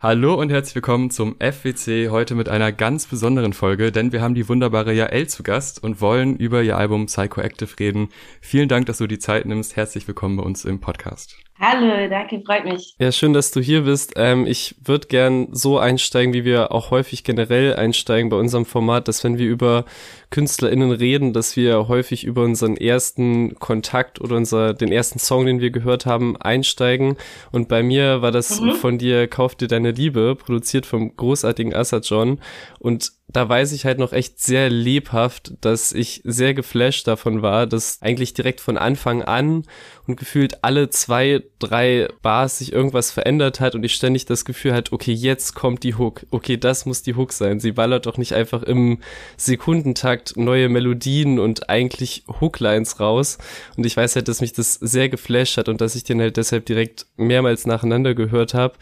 [0.00, 4.36] Hallo und herzlich willkommen zum FWC heute mit einer ganz besonderen Folge, denn wir haben
[4.36, 8.10] die wunderbare Jael zu Gast und wollen über ihr Album Psychoactive reden.
[8.40, 9.74] Vielen Dank, dass du die Zeit nimmst.
[9.74, 11.36] Herzlich willkommen bei uns im Podcast.
[11.60, 12.94] Hallo, danke, freut mich.
[13.00, 14.12] Ja, schön, dass du hier bist.
[14.14, 19.08] Ähm, ich würde gern so einsteigen, wie wir auch häufig generell einsteigen bei unserem Format,
[19.08, 19.84] dass wenn wir über
[20.30, 25.60] KünstlerInnen reden, dass wir häufig über unseren ersten Kontakt oder unser, den ersten Song, den
[25.60, 27.16] wir gehört haben, einsteigen.
[27.50, 28.74] Und bei mir war das mhm.
[28.74, 32.40] von dir Kauf dir deine Liebe, produziert vom großartigen Assad John.
[32.78, 37.66] Und da weiß ich halt noch echt sehr lebhaft, dass ich sehr geflasht davon war,
[37.66, 39.64] dass eigentlich direkt von Anfang an
[40.06, 44.72] und gefühlt alle zwei, drei Bars sich irgendwas verändert hat und ich ständig das Gefühl
[44.72, 46.24] hatte, okay, jetzt kommt die Hook.
[46.30, 47.60] Okay, das muss die Hook sein.
[47.60, 49.00] Sie ballert doch nicht einfach im
[49.36, 53.36] Sekundentakt neue Melodien und eigentlich Hooklines raus.
[53.76, 56.38] Und ich weiß halt, dass mich das sehr geflasht hat und dass ich den halt
[56.38, 58.76] deshalb direkt mehrmals nacheinander gehört habe.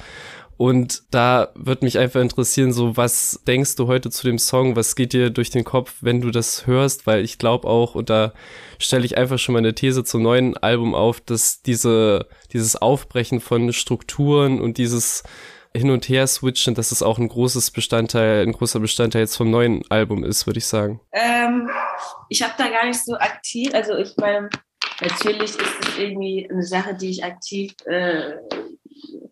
[0.57, 4.75] Und da wird mich einfach interessieren, so was denkst du heute zu dem Song?
[4.75, 7.07] Was geht dir durch den Kopf, wenn du das hörst?
[7.07, 8.33] Weil ich glaube auch, und da
[8.79, 13.41] stelle ich einfach schon mal eine These zum neuen Album auf, dass diese, dieses Aufbrechen
[13.41, 15.25] von Strukturen und dieses
[15.77, 19.51] hin und her switchen, dass es auch ein großes Bestandteil, ein großer Bestandteil jetzt vom
[19.51, 21.01] neuen Album ist, würde ich sagen.
[21.13, 21.69] Ähm,
[22.31, 24.49] ich habe da gar nicht so aktiv, also ich meine,
[25.01, 28.33] natürlich ist es irgendwie eine Sache, die ich aktiv äh,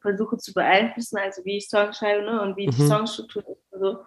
[0.05, 2.72] versuche zu beeinflussen, also wie ich Songs schreibe ne, und wie mhm.
[2.72, 3.98] die Songstruktur ist und so.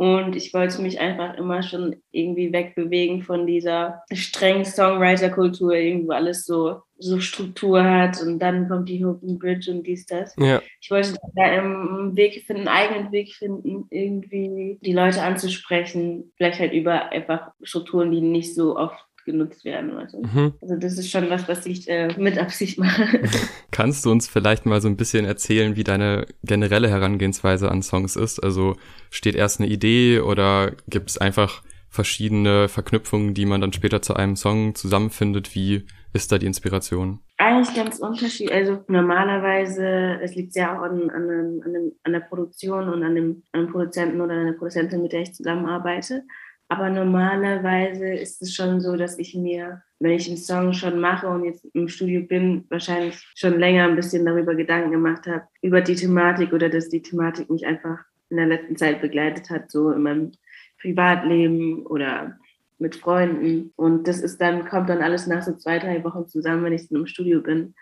[0.00, 6.46] Und ich wollte mich einfach immer schon irgendwie wegbewegen von dieser strengen Songwriter-Kultur, irgendwo alles
[6.46, 10.36] so, so Struktur hat und dann kommt die Hook and Bridge und dies, das.
[10.38, 10.62] Ja.
[10.80, 16.60] Ich wollte da einen Weg finden, einen eigenen Weg finden, irgendwie die Leute anzusprechen, vielleicht
[16.60, 19.96] halt über einfach Strukturen, die nicht so oft genutzt werden.
[19.96, 20.54] Also, mhm.
[20.60, 23.22] also das ist schon was, was ich äh, mit Absicht mache.
[23.70, 28.16] Kannst du uns vielleicht mal so ein bisschen erzählen, wie deine generelle Herangehensweise an Songs
[28.16, 28.40] ist?
[28.40, 28.76] Also
[29.10, 34.14] steht erst eine Idee oder gibt es einfach verschiedene Verknüpfungen, die man dann später zu
[34.14, 35.54] einem Song zusammenfindet?
[35.54, 37.20] Wie ist da die Inspiration?
[37.36, 38.52] Eigentlich ganz unterschiedlich.
[38.52, 43.42] Also normalerweise, es liegt sehr auch an, an, an, an der Produktion und an dem,
[43.52, 46.24] an dem Produzenten oder an der Produzentin, mit der ich zusammenarbeite.
[46.68, 51.26] Aber normalerweise ist es schon so, dass ich mir, wenn ich einen Song schon mache
[51.26, 55.80] und jetzt im Studio bin, wahrscheinlich schon länger ein bisschen darüber Gedanken gemacht habe, über
[55.80, 59.90] die Thematik oder dass die Thematik mich einfach in der letzten Zeit begleitet hat, so
[59.92, 60.32] in meinem
[60.80, 62.38] Privatleben oder
[62.78, 63.72] mit Freunden.
[63.76, 66.88] Und das ist dann, kommt dann alles nach so zwei, drei Wochen zusammen, wenn ich
[66.88, 67.74] dann im Studio bin.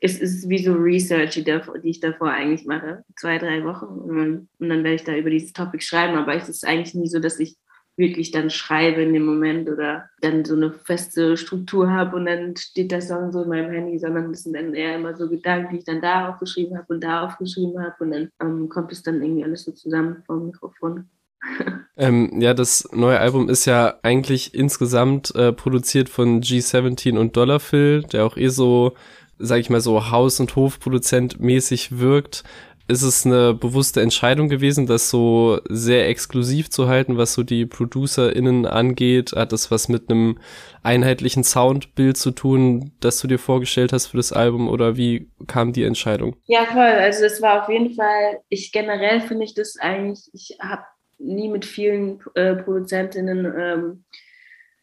[0.00, 3.04] Es ist wie so Research, die, ich davor eigentlich mache.
[3.16, 3.86] Zwei, drei Wochen.
[3.86, 6.16] Und dann werde ich da über dieses Topic schreiben.
[6.18, 7.56] Aber es ist eigentlich nie so, dass ich
[7.96, 12.56] wirklich dann schreibe in dem Moment oder dann so eine feste Struktur habe und dann
[12.56, 15.70] steht das Song so in meinem Handy, sondern das sind dann eher immer so Gedanken,
[15.70, 19.02] die ich dann da aufgeschrieben habe und da aufgeschrieben habe und dann ähm, kommt es
[19.02, 21.08] dann irgendwie alles so zusammen vom Mikrofon.
[21.96, 28.02] ähm, ja, das neue Album ist ja eigentlich insgesamt äh, produziert von G17 und Dollarfill,
[28.02, 28.94] der auch eh so,
[29.38, 32.44] sag ich mal so, Haus- und Hofproduzent mäßig wirkt
[32.86, 37.64] ist es eine bewusste Entscheidung gewesen, das so sehr exklusiv zu halten, was so die
[37.64, 39.32] ProducerInnen angeht?
[39.34, 40.38] Hat das was mit einem
[40.82, 45.72] einheitlichen Soundbild zu tun, das du dir vorgestellt hast für das Album oder wie kam
[45.72, 46.36] die Entscheidung?
[46.44, 46.80] Ja, voll.
[46.82, 50.84] Also es war auf jeden Fall, ich generell finde ich das eigentlich, ich habe
[51.18, 54.04] nie mit vielen äh, Produzentinnen ähm,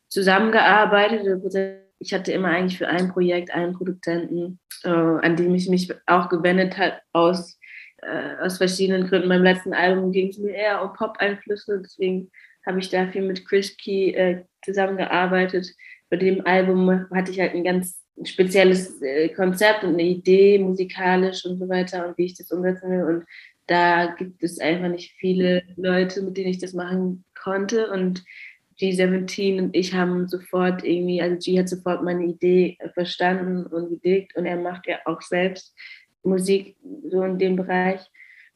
[0.07, 1.85] zusammengearbeitet.
[1.99, 6.29] Ich hatte immer eigentlich für ein Projekt einen Produzenten, äh, an dem ich mich auch
[6.29, 7.59] gewendet habe, aus
[8.01, 9.29] äh, aus verschiedenen Gründen.
[9.29, 12.31] Beim letzten Album ging es mir eher um Pop-Einflüsse, deswegen
[12.65, 15.67] habe ich da viel mit Chris Key äh, zusammengearbeitet.
[16.09, 21.45] Bei dem Album hatte ich halt ein ganz spezielles äh, Konzept und eine Idee, musikalisch
[21.45, 23.03] und so weiter und wie ich das umsetzen will.
[23.03, 23.25] Und
[23.67, 27.89] da gibt es einfach nicht viele Leute, mit denen ich das machen konnte.
[27.89, 28.23] Und
[28.79, 34.35] G17 und ich haben sofort irgendwie, also G hat sofort meine Idee verstanden und gedickt
[34.35, 35.75] und er macht ja auch selbst
[36.23, 36.75] Musik
[37.09, 38.01] so in dem Bereich.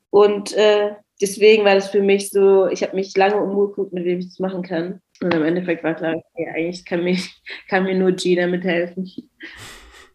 [0.09, 4.19] Und äh, deswegen war das für mich so, ich habe mich lange umgeguckt, mit wem
[4.19, 5.01] ich das machen kann.
[5.21, 7.17] Und im Endeffekt war klar, okay, eigentlich kann mir,
[7.69, 9.11] kann mir nur G damit helfen.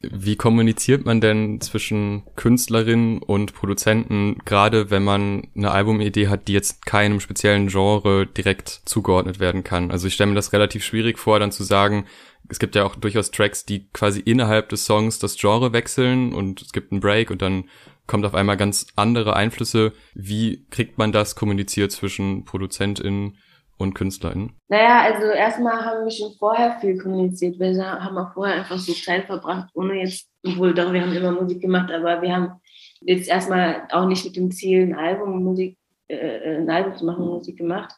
[0.03, 6.55] Wie kommuniziert man denn zwischen Künstlerinnen und Produzenten, gerade wenn man eine Albumidee hat, die
[6.55, 9.91] jetzt keinem speziellen Genre direkt zugeordnet werden kann?
[9.91, 12.07] Also ich stelle mir das relativ schwierig vor, dann zu sagen,
[12.49, 16.63] es gibt ja auch durchaus Tracks, die quasi innerhalb des Songs das Genre wechseln und
[16.63, 17.65] es gibt einen Break und dann
[18.07, 19.93] kommt auf einmal ganz andere Einflüsse.
[20.15, 23.37] Wie kriegt man das kommuniziert zwischen ProduzentInnen
[23.81, 24.53] und KünstlerInnen?
[24.69, 27.59] Naja, also erstmal haben wir schon vorher viel kommuniziert.
[27.59, 31.33] Wir haben auch vorher einfach so Zeit verbracht, ohne jetzt, obwohl doch, wir haben immer
[31.33, 32.53] Musik gemacht, aber wir haben
[33.01, 35.79] jetzt erstmal auch nicht mit dem Ziel, ein Album, Musik,
[36.09, 37.95] äh, ein Album zu machen, Musik gemacht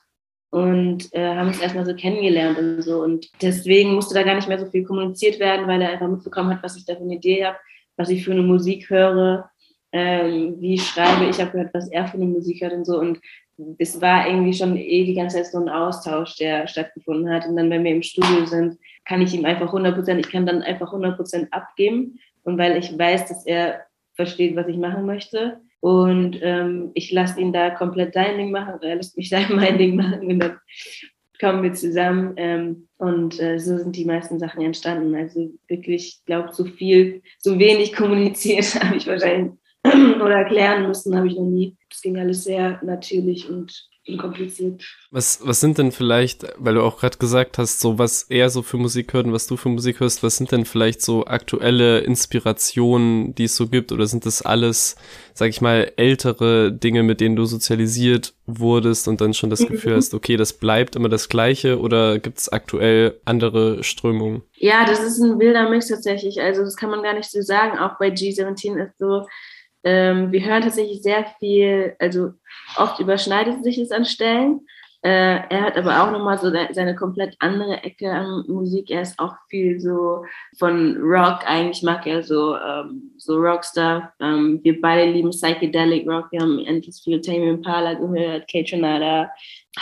[0.52, 3.02] und äh, haben uns erstmal so kennengelernt und so.
[3.02, 6.50] Und deswegen musste da gar nicht mehr so viel kommuniziert werden, weil er einfach mitbekommen
[6.50, 7.56] hat, was ich da für eine Idee habe,
[7.96, 9.50] was ich für eine Musik höre,
[9.92, 11.24] ähm, wie schreibe.
[11.30, 12.98] Ich habe gehört, was er für eine Musik hört und so.
[13.00, 13.20] Und
[13.78, 17.46] es war irgendwie schon eh die ganze Zeit so ein Austausch, der stattgefunden hat.
[17.46, 20.46] Und dann, wenn wir im Studio sind, kann ich ihm einfach 100 Prozent, ich kann
[20.46, 22.18] dann einfach 100 Prozent abgeben.
[22.44, 23.82] Und weil ich weiß, dass er
[24.14, 28.74] versteht, was ich machen möchte, und ähm, ich lasse ihn da komplett sein Ding machen,
[28.82, 30.58] er lässt mich da mein Ding machen und dann
[31.40, 32.34] kommen wir zusammen.
[32.36, 35.12] Ähm, und äh, so sind die meisten Sachen entstanden.
[35.16, 39.52] Also wirklich, ich glaube, so viel, so wenig kommuniziert habe ich wahrscheinlich
[39.84, 41.76] oder erklären müssen, habe ich noch nie.
[41.92, 44.82] Das ging alles sehr natürlich und unkompliziert.
[45.10, 48.62] Was, was sind denn vielleicht, weil du auch gerade gesagt hast, so was er so
[48.62, 52.00] für Musik hört und was du für Musik hörst, was sind denn vielleicht so aktuelle
[52.00, 53.92] Inspirationen, die es so gibt?
[53.92, 54.96] Oder sind das alles,
[55.34, 59.94] sag ich mal, ältere Dinge, mit denen du sozialisiert wurdest und dann schon das Gefühl
[59.94, 64.42] hast, okay, das bleibt immer das Gleiche oder gibt es aktuell andere Strömungen?
[64.54, 66.40] Ja, das ist ein wilder Mix tatsächlich.
[66.40, 67.78] Also das kann man gar nicht so sagen.
[67.78, 69.26] Auch bei G17 ist so,
[69.84, 72.32] ähm, wir hören tatsächlich sehr viel, also
[72.76, 74.60] oft überschneidet sich es an Stellen.
[75.04, 78.88] Äh, er hat aber auch nochmal so seine komplett andere Ecke an Musik.
[78.88, 80.24] Er ist auch viel so
[80.60, 84.04] von Rock, eigentlich mag er so, ähm, so Rockstuff.
[84.20, 86.30] Ähm, wir beide lieben Psychedelic Rock.
[86.30, 89.28] Wir haben endlich viel Tame Impala gehört, K-Tronada,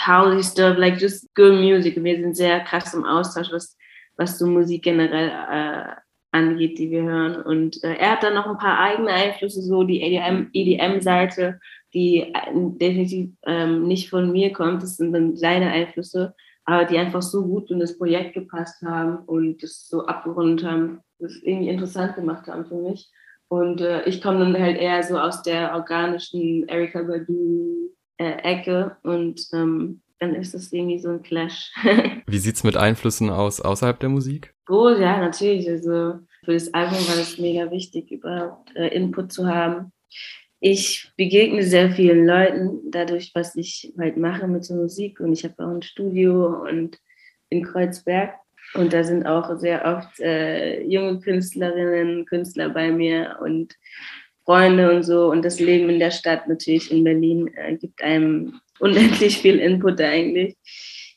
[0.07, 2.03] Housey Stuff, like just good music.
[2.03, 3.77] Wir sind sehr krass im Austausch, was,
[4.17, 5.95] was so Musik generell äh,
[6.31, 7.41] angeht, die wir hören.
[7.41, 11.59] Und äh, er hat dann noch ein paar eigene Einflüsse, so die EDM-Seite, EDM
[11.93, 14.81] die äh, definitiv ähm, nicht von mir kommt.
[14.81, 16.33] Das sind dann seine Einflüsse,
[16.65, 21.01] aber die einfach so gut in das Projekt gepasst haben und das so abgerundet haben,
[21.19, 23.09] das irgendwie interessant gemacht haben für mich.
[23.47, 29.41] Und äh, ich komme dann halt eher so aus der organischen Erika Badu-Ecke äh, und
[29.51, 31.71] ähm, dann ist das irgendwie so ein Clash.
[32.27, 34.53] Wie sieht's mit Einflüssen aus außerhalb der Musik?
[34.69, 35.67] Oh ja, natürlich.
[35.67, 39.91] Also für das Album war es mega wichtig, überhaupt äh, Input zu haben.
[40.59, 45.19] Ich begegne sehr vielen Leuten dadurch, was ich halt mache mit der Musik.
[45.19, 46.99] Und ich habe auch ein Studio und
[47.49, 48.35] in Kreuzberg.
[48.75, 53.75] Und da sind auch sehr oft äh, junge Künstlerinnen, Künstler bei mir und
[54.45, 55.31] Freunde und so.
[55.31, 60.01] Und das Leben in der Stadt natürlich in Berlin äh, gibt einem unendlich viel Input
[60.01, 60.55] eigentlich.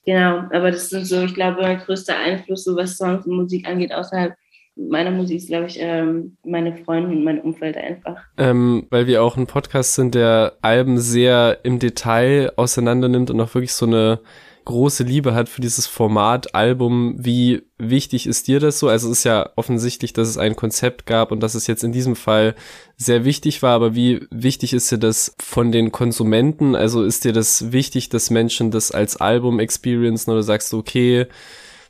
[0.07, 3.67] Genau, aber das sind so, ich glaube, mein größter Einfluss, so was Songs und Musik
[3.67, 4.35] angeht, außerhalb
[4.77, 8.17] meiner Musik ist, glaube ich, ähm, meine Freunde und mein Umfeld einfach.
[8.37, 13.41] Ähm, weil wir auch ein Podcast sind, der Alben sehr im Detail auseinander nimmt und
[13.41, 14.21] auch wirklich so eine
[14.65, 17.17] große Liebe hat für dieses Format Album.
[17.19, 18.89] Wie wichtig ist dir das so?
[18.89, 21.93] Also es ist ja offensichtlich, dass es ein Konzept gab und dass es jetzt in
[21.93, 22.55] diesem Fall
[22.97, 26.75] sehr wichtig war, aber wie wichtig ist dir das von den Konsumenten?
[26.75, 31.27] Also ist dir das wichtig, dass Menschen das als Album experiencen oder sagst du, okay,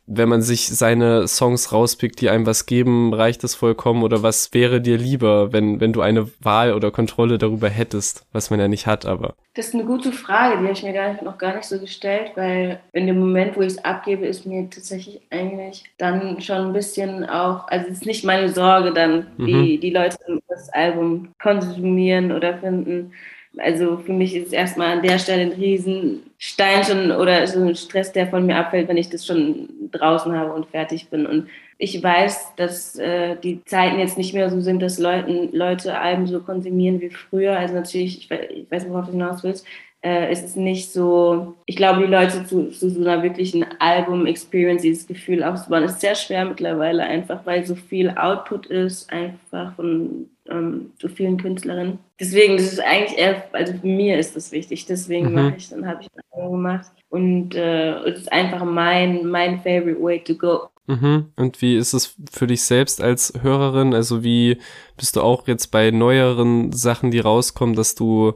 [0.06, 4.02] wenn man sich seine Songs rauspickt, die einem was geben, reicht das vollkommen?
[4.02, 8.50] Oder was wäre dir lieber, wenn, wenn du eine Wahl oder Kontrolle darüber hättest, was
[8.50, 9.34] man ja nicht hat, aber?
[9.54, 11.78] Das ist eine gute Frage, die habe ich mir gar nicht, noch gar nicht so
[11.78, 16.56] gestellt, weil in dem Moment, wo ich es abgebe, ist mir tatsächlich eigentlich dann schon
[16.56, 19.80] ein bisschen auch, also es ist nicht meine Sorge dann, wie mhm.
[19.80, 20.16] die Leute
[20.48, 23.12] das Album konsumieren oder finden.
[23.58, 27.76] Also für mich ist es erstmal an der Stelle ein Riesenstein schon oder so ein
[27.76, 31.26] Stress, der von mir abfällt, wenn ich das schon draußen habe und fertig bin.
[31.26, 35.99] Und ich weiß, dass äh, die Zeiten jetzt nicht mehr so sind, dass Leuten, Leute
[35.99, 37.56] Alben so konsumieren wie früher.
[37.56, 39.66] Also natürlich, ich weiß, ich weiß worauf du hinaus willst,
[40.04, 44.82] äh, ist es nicht so, ich glaube, die Leute zu, zu so einer wirklichen Album-Experience,
[44.82, 50.28] dieses Gefühl aufzubauen, ist sehr schwer mittlerweile, einfach weil so viel Output ist, einfach von
[50.48, 51.98] ähm, so vielen Künstlerinnen.
[52.20, 55.34] Deswegen, das ist eigentlich eher, also für mir ist das wichtig, deswegen mhm.
[55.34, 59.58] mache ich, dann habe ich ein Album gemacht und äh, es ist einfach mein, mein
[59.58, 60.68] favorite way to go.
[60.86, 61.32] Mhm.
[61.36, 63.94] Und wie ist es für dich selbst als Hörerin?
[63.94, 64.58] Also wie
[64.96, 68.34] bist du auch jetzt bei neueren Sachen, die rauskommen, dass du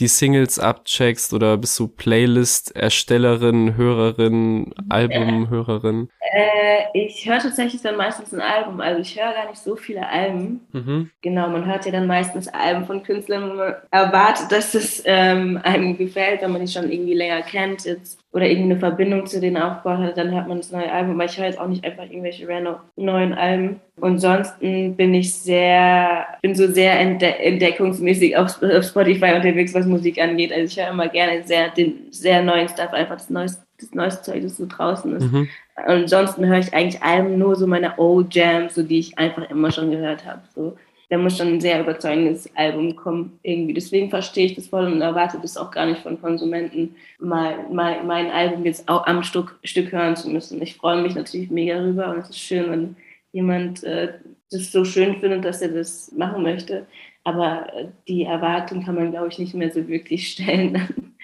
[0.00, 6.08] die Singles abcheckst oder bist du Playlist-Erstellerin, Hörerin, Albumhörerin?
[6.32, 8.80] Äh, ich höre tatsächlich dann meistens ein Album.
[8.80, 10.60] Also ich höre gar nicht so viele Alben.
[10.72, 11.10] Mhm.
[11.20, 15.60] Genau, man hört ja dann meistens Alben von Künstlern, wo man erwartet, dass es ähm,
[15.62, 17.84] einem gefällt, wenn man die schon irgendwie länger kennt.
[17.84, 21.14] Jetzt oder irgendwie eine Verbindung zu denen aufgebaut hat, dann hört man das neue Album.
[21.14, 23.80] Aber ich höre jetzt auch nicht einfach irgendwelche random neuen Alben.
[24.00, 30.20] Und sonst bin ich sehr, bin so sehr entde entdeckungsmäßig auf, Spotify unterwegs, was Musik
[30.20, 30.52] angeht.
[30.52, 34.22] Also ich höre immer gerne sehr, den sehr neuen Stuff, einfach das neueste, das neueste
[34.22, 35.32] Zeug, das so draußen ist.
[35.32, 35.48] Mhm.
[35.76, 39.48] Und ansonsten höre ich eigentlich Alben nur so meine Old Jams, so die ich einfach
[39.50, 40.42] immer schon gehört habe.
[40.54, 40.76] So
[41.10, 43.74] da muss schon ein sehr überzeugendes Album kommen irgendwie.
[43.74, 48.04] Deswegen verstehe ich das voll und erwarte das auch gar nicht von Konsumenten, mal, mal
[48.04, 50.62] mein Album jetzt auch am Stück, Stück hören zu müssen.
[50.62, 52.96] Ich freue mich natürlich mega rüber und es ist schön, wenn
[53.32, 54.14] jemand äh,
[54.50, 56.86] das so schön findet, dass er das machen möchte.
[57.24, 61.14] Aber äh, die Erwartung kann man, glaube ich, nicht mehr so wirklich stellen an,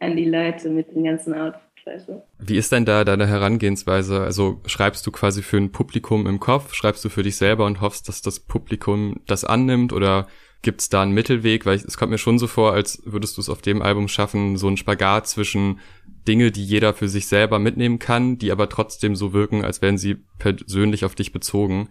[0.00, 1.62] an die Leute mit den ganzen Outfits.
[2.40, 4.20] Wie ist denn da deine Herangehensweise?
[4.20, 7.80] Also schreibst du quasi für ein Publikum im Kopf, schreibst du für dich selber und
[7.80, 10.26] hoffst, dass das Publikum das annimmt oder
[10.66, 11.64] gibt es da einen Mittelweg?
[11.64, 14.56] Weil es kommt mir schon so vor, als würdest du es auf dem Album schaffen,
[14.56, 15.78] so ein Spagat zwischen
[16.26, 19.96] Dinge, die jeder für sich selber mitnehmen kann, die aber trotzdem so wirken, als wären
[19.96, 21.88] sie persönlich auf dich bezogen.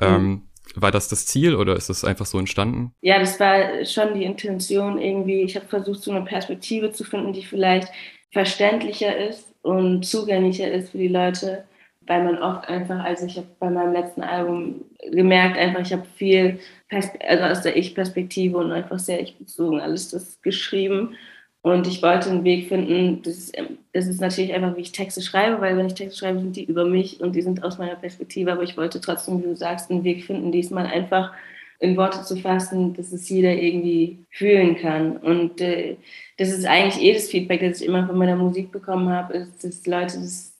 [0.00, 0.42] Ähm,
[0.76, 2.92] war das das Ziel oder ist das einfach so entstanden?
[3.00, 5.42] Ja, das war schon die Intention irgendwie.
[5.42, 7.88] Ich habe versucht, so eine Perspektive zu finden, die vielleicht
[8.30, 11.64] verständlicher ist und zugänglicher ist für die Leute,
[12.06, 16.04] weil man oft einfach, also ich habe bei meinem letzten Album gemerkt, einfach ich habe
[16.16, 16.58] viel
[16.90, 21.16] also aus der Ich-Perspektive und einfach sehr ich-bezogen alles das geschrieben
[21.62, 23.56] und ich wollte einen Weg finden, das ist,
[23.92, 26.64] das ist natürlich einfach, wie ich Texte schreibe, weil wenn ich Texte schreibe, sind die
[26.64, 29.90] über mich und die sind aus meiner Perspektive, aber ich wollte trotzdem, wie du sagst,
[29.90, 31.32] einen Weg finden, diesmal einfach
[31.78, 35.16] in Worte zu fassen, dass es jeder irgendwie fühlen kann.
[35.16, 35.96] Und äh,
[36.36, 39.86] das ist eigentlich jedes Feedback, das ich immer von meiner Musik bekommen habe, ist, dass
[39.86, 40.51] Leute das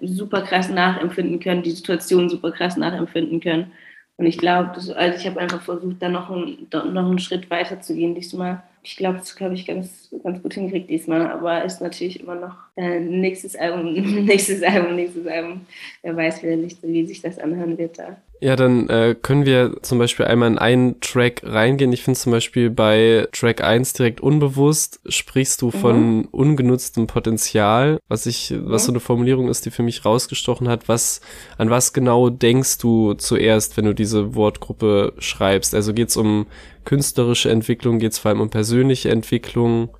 [0.00, 3.72] super krass nachempfinden können, die Situation super krass nachempfinden können.
[4.16, 7.80] Und ich glaube, also ich habe einfach versucht, da noch, ein, noch einen Schritt weiter
[7.80, 11.80] zu gehen diesmal ich glaube, das habe ich ganz, ganz gut hingekriegt diesmal, aber ist
[11.80, 13.92] natürlich immer noch äh, nächstes Album,
[14.24, 15.62] nächstes Album, nächstes Album.
[16.02, 18.16] Wer weiß wer nicht, wie sich das anhören wird da.
[18.40, 21.92] Ja, dann äh, können wir zum Beispiel einmal in einen Track reingehen.
[21.92, 26.28] Ich finde zum Beispiel bei Track 1 direkt unbewusst sprichst du von mhm.
[26.32, 28.68] ungenutztem Potenzial, was ich, mhm.
[28.70, 30.86] was so eine Formulierung ist, die für mich rausgestochen hat.
[30.88, 31.22] Was,
[31.56, 35.74] an was genau denkst du zuerst, wenn du diese Wortgruppe schreibst?
[35.74, 36.46] Also geht's um
[36.84, 39.90] künstlerische Entwicklung, geht es vor allem um persönliche Entwicklung?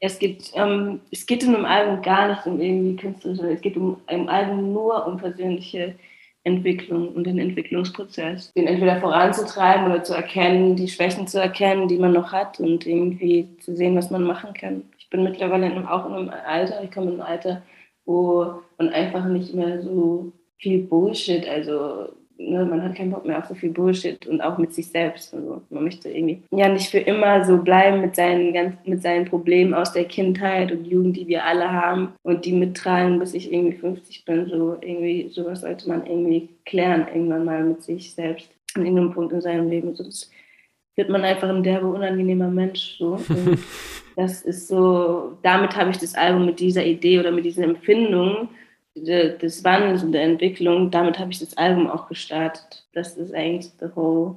[0.00, 3.76] Es, gibt, ähm, es geht in einem Album gar nicht um irgendwie künstlerische, es geht
[3.76, 5.94] um im Album nur um persönliche
[6.44, 8.52] Entwicklung und den Entwicklungsprozess.
[8.52, 12.86] Den entweder voranzutreiben oder zu erkennen, die Schwächen zu erkennen, die man noch hat und
[12.86, 14.84] irgendwie zu sehen, was man machen kann.
[14.98, 17.62] Ich bin mittlerweile auch in einem Alter, ich komme in einem Alter,
[18.04, 23.38] wo man einfach nicht mehr so viel Bullshit, also ne, man hat keinen Bock mehr
[23.38, 25.34] auf so viel Bullshit und auch mit sich selbst.
[25.34, 29.26] Also man möchte irgendwie ja nicht für immer so bleiben mit seinen, ganz, mit seinen
[29.26, 33.52] Problemen aus der Kindheit und Jugend, die wir alle haben und die mittragen, bis ich
[33.52, 34.46] irgendwie 50 bin.
[34.48, 39.32] So irgendwie, sowas sollte man irgendwie klären, irgendwann mal mit sich selbst an irgendeinem Punkt
[39.32, 39.94] in seinem Leben.
[39.94, 40.30] Sonst
[40.96, 42.96] wird man einfach ein derbe, unangenehmer Mensch.
[42.98, 43.18] So.
[44.16, 48.48] das ist so, damit habe ich das Album mit dieser Idee oder mit diesen Empfindungen
[48.96, 52.86] des Wandels und der Entwicklung, damit habe ich das Album auch gestartet.
[52.92, 54.36] Das ist eigentlich the whole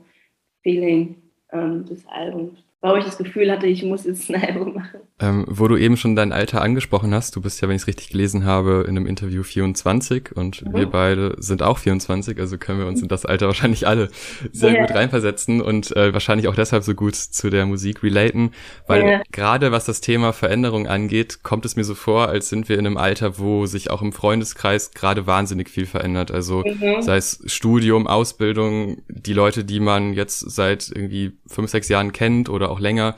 [0.62, 5.02] feeling ähm, des Albums warum ich das Gefühl hatte, ich muss jetzt ein Album machen.
[5.20, 7.88] Ähm, wo du eben schon dein Alter angesprochen hast, du bist ja, wenn ich es
[7.88, 10.74] richtig gelesen habe, in einem Interview 24 und mhm.
[10.74, 14.10] wir beide sind auch 24, also können wir uns in das Alter wahrscheinlich alle
[14.54, 14.86] sehr yeah.
[14.86, 18.52] gut reinversetzen und äh, wahrscheinlich auch deshalb so gut zu der Musik relaten,
[18.88, 19.22] weil yeah.
[19.32, 22.88] gerade was das Thema Veränderung angeht, kommt es mir so vor, als sind wir in
[22.88, 26.32] einem Alter, wo sich auch im Freundeskreis gerade wahnsinnig viel verändert.
[26.32, 27.02] Also mhm.
[27.02, 32.48] sei es Studium, Ausbildung, die Leute, die man jetzt seit irgendwie fünf, sechs Jahren kennt
[32.48, 33.16] oder auch länger,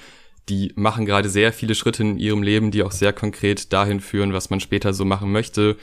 [0.49, 4.33] die machen gerade sehr viele Schritte in ihrem Leben, die auch sehr konkret dahin führen,
[4.33, 5.77] was man später so machen möchte.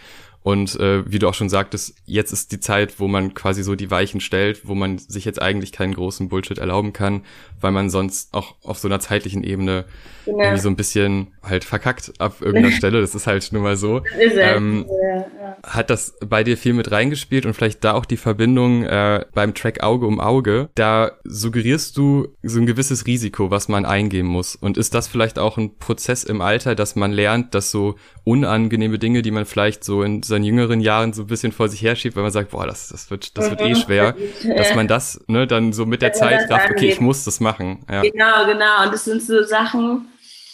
[0.48, 3.74] Und äh, wie du auch schon sagtest, jetzt ist die Zeit, wo man quasi so
[3.74, 7.20] die Weichen stellt, wo man sich jetzt eigentlich keinen großen Bullshit erlauben kann,
[7.60, 9.84] weil man sonst auch auf so einer zeitlichen Ebene
[10.24, 10.32] ja.
[10.32, 13.02] irgendwie so ein bisschen halt verkackt ab irgendeiner Stelle.
[13.02, 14.00] Das ist halt nun mal so.
[14.18, 15.56] Ähm, ja, ja.
[15.62, 19.52] Hat das bei dir viel mit reingespielt und vielleicht da auch die Verbindung äh, beim
[19.52, 20.70] Track Auge um Auge?
[20.74, 24.56] Da suggerierst du so ein gewisses Risiko, was man eingehen muss.
[24.56, 28.98] Und ist das vielleicht auch ein Prozess im Alter, dass man lernt, dass so unangenehme
[28.98, 32.16] Dinge, die man vielleicht so in seinen jüngeren Jahren so ein bisschen vor sich herschiebt,
[32.16, 33.76] weil man sagt, boah, das, das wird, das wird eh mhm.
[33.76, 34.14] schwer,
[34.56, 37.84] dass man das ne, dann so mit der Zeit rafft, okay, ich muss das machen.
[37.90, 38.02] Ja.
[38.02, 38.84] Genau, genau.
[38.84, 40.08] Und das sind so Sachen,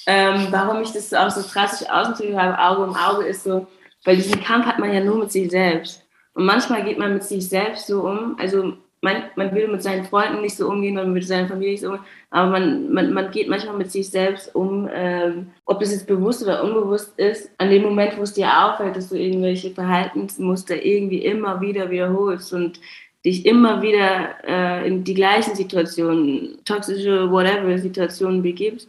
[0.07, 3.67] ähm, warum ich das auch so drastisch ausgedrückt habe, Auge um Auge, ist so,
[4.05, 6.03] weil diesen Kampf hat man ja nur mit sich selbst.
[6.35, 10.07] Und manchmal geht man mit sich selbst so um, also man, man will mit seinen
[10.07, 13.13] Freunden nicht so umgehen, man will mit seiner Familie nicht so umgehen, aber man, man,
[13.13, 17.51] man geht manchmal mit sich selbst um, ähm, ob das jetzt bewusst oder unbewusst ist,
[17.59, 22.55] an dem Moment, wo es dir auffällt, dass du irgendwelche Verhaltensmuster irgendwie immer wieder wiederholst
[22.55, 22.81] und
[23.27, 28.89] dich immer wieder äh, in die gleichen Situationen, toxische, whatever Situationen begibst,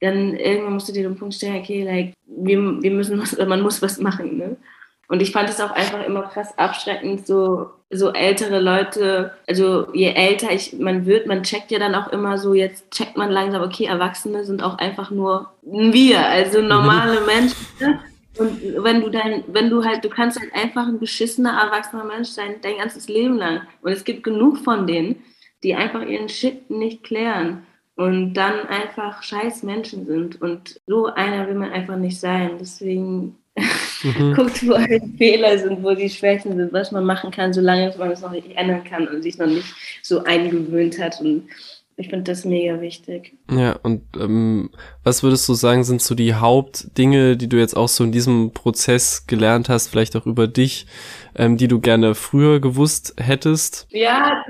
[0.00, 3.62] dann irgendwann musst du dir den Punkt stellen, okay, like, wir, wir müssen was, man
[3.62, 4.56] muss was machen, ne?
[5.08, 10.12] Und ich fand es auch einfach immer krass abschreckend, so so ältere Leute, also je
[10.12, 13.62] älter ich, man wird, man checkt ja dann auch immer so, jetzt checkt man langsam,
[13.62, 17.66] okay, Erwachsene sind auch einfach nur wir, also normale Menschen.
[17.80, 18.00] Ne?
[18.38, 22.28] Und wenn du dein, wenn du halt, du kannst halt einfach ein beschissener, erwachsener Mensch
[22.28, 23.62] sein, dein ganzes Leben lang.
[23.82, 25.22] Und es gibt genug von denen,
[25.62, 30.42] die einfach ihren Shit nicht klären und dann einfach scheiß Menschen sind.
[30.42, 32.56] Und so einer will man einfach nicht sein.
[32.60, 33.38] Deswegen
[34.02, 34.34] mhm.
[34.34, 38.10] guckt, wo halt Fehler sind, wo die Schwächen sind, was man machen kann, solange man
[38.10, 39.66] es noch nicht ändern kann und sich noch nicht
[40.02, 41.20] so eingewöhnt hat.
[41.20, 41.48] Und
[41.96, 43.34] ich finde das mega wichtig.
[43.50, 44.70] Ja, und ähm,
[45.02, 48.52] was würdest du sagen, sind so die Hauptdinge, die du jetzt auch so in diesem
[48.52, 50.86] Prozess gelernt hast, vielleicht auch über dich,
[51.34, 53.86] ähm, die du gerne früher gewusst hättest?
[53.90, 54.44] Ja,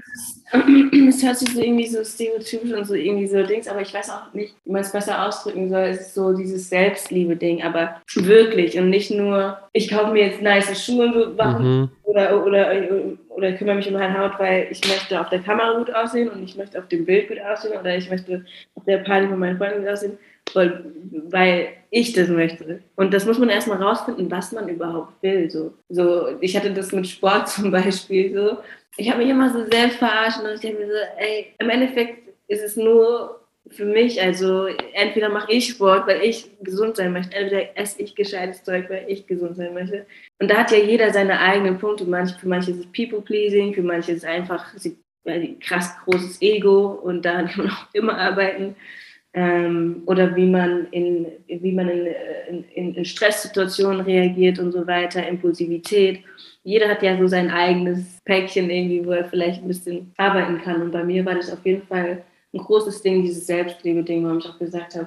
[1.08, 4.10] es hört sich so irgendwie so stereotypisch und so irgendwie so Dings, aber ich weiß
[4.10, 5.82] auch nicht, wie man es besser ausdrücken soll.
[5.82, 10.84] Es ist so dieses Selbstliebe-Ding, aber wirklich und nicht nur, ich kaufe mir jetzt nice
[10.84, 11.90] Schuhe mhm.
[12.04, 12.72] oder, oder,
[13.28, 16.44] oder kümmere mich um meine Haut, weil ich möchte auf der Kamera gut aussehen und
[16.44, 18.44] ich möchte auf dem Bild gut aussehen oder ich möchte
[18.76, 20.18] auf der Party von meinen Freunden gut aussehen,
[20.54, 22.80] weil, ich das möchte.
[22.96, 25.50] Und das muss man erstmal rausfinden, was man überhaupt will.
[25.50, 28.58] So, so ich hatte das mit Sport zum Beispiel so
[28.96, 32.28] ich habe mich immer so selbst verarscht und ich denke mir so, ey, im Endeffekt
[32.48, 37.34] ist es nur für mich, also entweder mache ich Sport, weil ich gesund sein möchte,
[37.36, 40.06] entweder esse ich gescheites Zeug, weil ich gesund sein möchte.
[40.38, 42.04] Und da hat ja jeder seine eigenen Punkte.
[42.04, 44.72] Für manche ist es People-Pleasing, für manche ist es einfach
[45.26, 48.76] ein krass großes Ego und da kann man auch immer arbeiten.
[49.34, 55.26] Ähm, oder wie man in, wie man in, in, in Stresssituationen reagiert und so weiter,
[55.26, 56.22] Impulsivität
[56.66, 60.82] jeder hat ja so sein eigenes Päckchen irgendwie, wo er vielleicht ein bisschen arbeiten kann.
[60.82, 64.46] Und bei mir war das auf jeden Fall ein großes Ding, dieses Selbstliebe-Ding, wo ich
[64.46, 65.06] auch gesagt habe,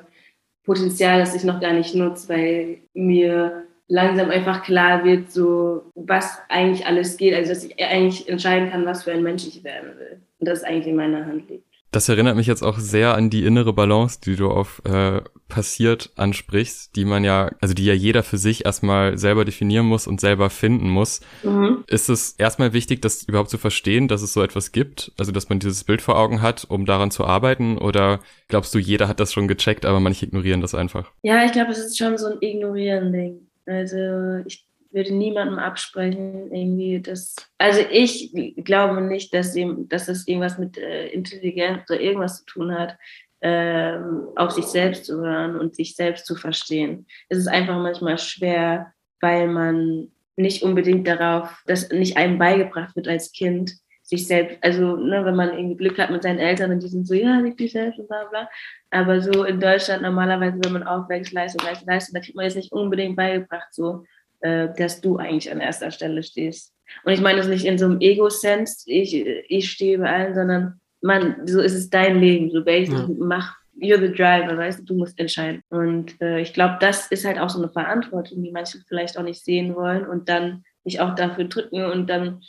[0.63, 6.39] Potenzial, das ich noch gar nicht nutze, weil mir langsam einfach klar wird, so was
[6.47, 7.33] eigentlich alles geht.
[7.33, 10.21] Also dass ich eigentlich entscheiden kann, was für ein Mensch ich werden will.
[10.39, 11.68] Und das eigentlich in meiner Hand liegt.
[11.91, 16.11] Das erinnert mich jetzt auch sehr an die innere Balance, die du auf äh, passiert
[16.15, 20.21] ansprichst, die man ja, also die ja jeder für sich erstmal selber definieren muss und
[20.21, 21.21] selber finden muss.
[21.43, 21.83] Mhm.
[21.87, 25.49] Ist es erstmal wichtig, das überhaupt zu verstehen, dass es so etwas gibt, also dass
[25.49, 27.79] man dieses Bild vor Augen hat, um daran zu arbeiten?
[27.79, 31.11] Oder glaubst du, jeder hat das schon gecheckt, aber manche ignorieren das einfach?
[31.23, 33.47] Ja, ich glaube, es ist schon so ein Ignorieren-Ding.
[33.65, 37.35] Also ich würde niemandem absprechen, irgendwie das.
[37.57, 42.45] Also ich glaube nicht, dass, dem, dass das irgendwas mit äh, Intelligenz oder irgendwas zu
[42.45, 42.97] tun hat,
[43.41, 47.05] ähm, auf sich selbst zu hören und sich selbst zu verstehen.
[47.29, 53.07] Es ist einfach manchmal schwer, weil man nicht unbedingt darauf, dass nicht einem beigebracht wird
[53.07, 53.73] als Kind,
[54.09, 57.05] sich selbst, also ne, wenn man irgendwie Glück hat mit seinen Eltern und die sind
[57.05, 58.49] so, ja, lieb dich selbst und bla bla.
[58.89, 62.55] Aber so in Deutschland normalerweise, wenn man aufwächst, Leistung, Leistung, Leistung, da kriegt man jetzt
[62.55, 64.03] nicht unbedingt beigebracht, so,
[64.41, 66.73] äh, dass du eigentlich an erster Stelle stehst.
[67.03, 70.79] Und ich meine das nicht in so einem Ego-Sense, ich, ich stehe über allen, sondern
[71.01, 72.51] man, so ist es dein Leben.
[72.51, 73.25] So basically, ja.
[73.25, 75.61] mach, you're the driver, weißt du, du musst entscheiden.
[75.69, 79.23] Und äh, ich glaube, das ist halt auch so eine Verantwortung, die manche vielleicht auch
[79.23, 82.41] nicht sehen wollen und dann sich auch dafür drücken und dann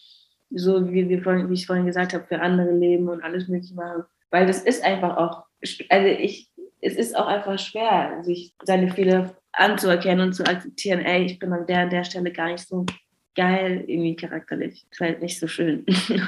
[0.51, 4.05] so, wie, vorhin, wie ich vorhin gesagt habe, für andere leben und alles mögliche machen.
[4.31, 5.45] Weil das ist einfach auch,
[5.89, 6.50] also ich,
[6.81, 11.53] es ist auch einfach schwer, sich seine Fehler anzuerkennen und zu akzeptieren, ey, ich bin
[11.53, 12.87] an der an der Stelle gar nicht so
[13.37, 14.87] geil irgendwie charakterlich.
[14.91, 15.85] Ist halt nicht so schön.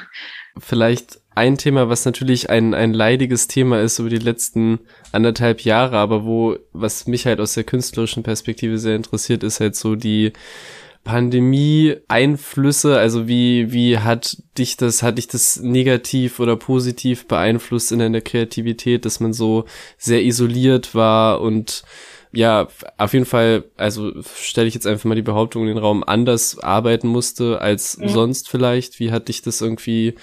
[0.59, 5.97] Vielleicht ein Thema, was natürlich ein, ein leidiges Thema ist über die letzten anderthalb Jahre,
[5.97, 10.33] aber wo, was mich halt aus der künstlerischen Perspektive sehr interessiert, ist halt so die
[11.05, 17.99] Pandemie-Einflüsse, also wie, wie hat dich das, hat dich das negativ oder positiv beeinflusst in
[17.99, 19.65] deiner Kreativität, dass man so
[19.99, 21.83] sehr isoliert war und
[22.35, 26.03] ja, auf jeden Fall, also stelle ich jetzt einfach mal die Behauptung in den Raum,
[26.03, 28.09] anders arbeiten musste als ja.
[28.09, 28.99] sonst vielleicht.
[29.01, 30.15] Wie hat dich das irgendwie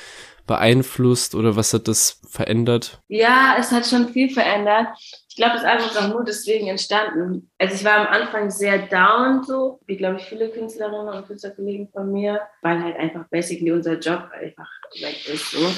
[0.48, 3.00] beeinflusst oder was hat das verändert?
[3.08, 4.88] Ja, es hat schon viel verändert.
[5.30, 7.50] Ich glaube, das Album ist auch nur deswegen entstanden.
[7.60, 11.88] Also ich war am Anfang sehr down, so wie glaube ich viele Künstlerinnen und Künstlerkollegen
[11.90, 15.52] von mir, weil halt einfach basically unser Job einfach weg ist.
[15.52, 15.70] So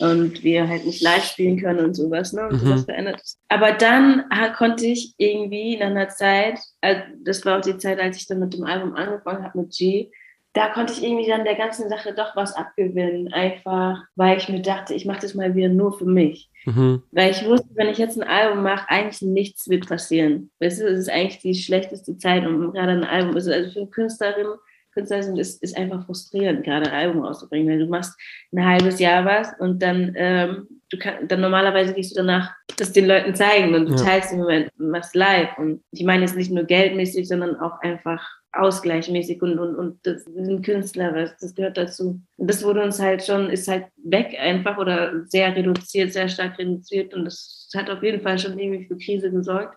[0.00, 2.48] und wir halt nicht live spielen können und sowas, ne?
[2.48, 2.66] Und mhm.
[2.66, 3.38] sowas verändert ist.
[3.48, 4.24] Aber dann
[4.56, 8.40] konnte ich irgendwie nach einer Zeit, also das war auch die Zeit, als ich dann
[8.40, 10.10] mit dem Album angefangen habe mit G,
[10.52, 14.62] da konnte ich irgendwie dann der ganzen Sache doch was abgewinnen, einfach weil ich mir
[14.62, 16.50] dachte, ich mache das mal wieder nur für mich.
[16.66, 17.02] Mhm.
[17.12, 20.50] Weil ich wusste, wenn ich jetzt ein Album mache, eigentlich nichts wird passieren.
[20.60, 23.90] Weißt du, es ist eigentlich die schlechteste Zeit, um gerade ein Album, also für eine
[23.90, 24.48] Künstlerin
[24.92, 28.18] Künstler sind, ist, ist einfach frustrierend, gerade ein Album rauszubringen, weil du machst
[28.52, 32.92] ein halbes Jahr was und dann, ähm, du kann, dann normalerweise gehst du danach das
[32.92, 34.02] den Leuten zeigen und du ja.
[34.02, 35.56] teilst im Moment, machst live.
[35.58, 40.24] Und ich meine jetzt nicht nur geldmäßig, sondern auch einfach ausgleichmäßig und, und, und das
[40.24, 42.20] sind Künstler, das gehört dazu.
[42.36, 46.58] Und das wurde uns halt schon, ist halt weg einfach oder sehr reduziert, sehr stark
[46.58, 49.76] reduziert und das hat auf jeden Fall schon irgendwie für Krise gesorgt.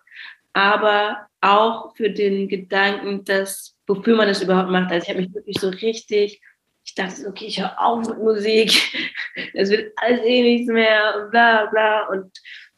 [0.52, 4.92] Aber auch für den Gedanken, dass, wofür man das überhaupt macht.
[4.92, 6.40] Also ich habe mich wirklich so richtig
[6.84, 8.72] ich dachte, okay, ich höre auf mit Musik,
[9.54, 12.08] es wird alles eh nichts mehr bla bla.
[12.08, 12.30] Und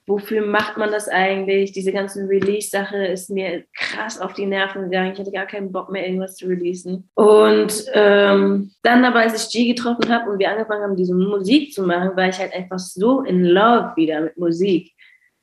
[0.07, 1.73] wofür macht man das eigentlich?
[1.73, 5.13] Diese ganze Release-Sache ist mir krass auf die Nerven gegangen.
[5.13, 7.09] Ich hatte gar keinen Bock mehr, irgendwas zu releasen.
[7.15, 11.73] Und ähm, dann aber, als ich G getroffen habe und wir angefangen haben, diese Musik
[11.73, 14.96] zu machen, war ich halt einfach so in love wieder mit Musik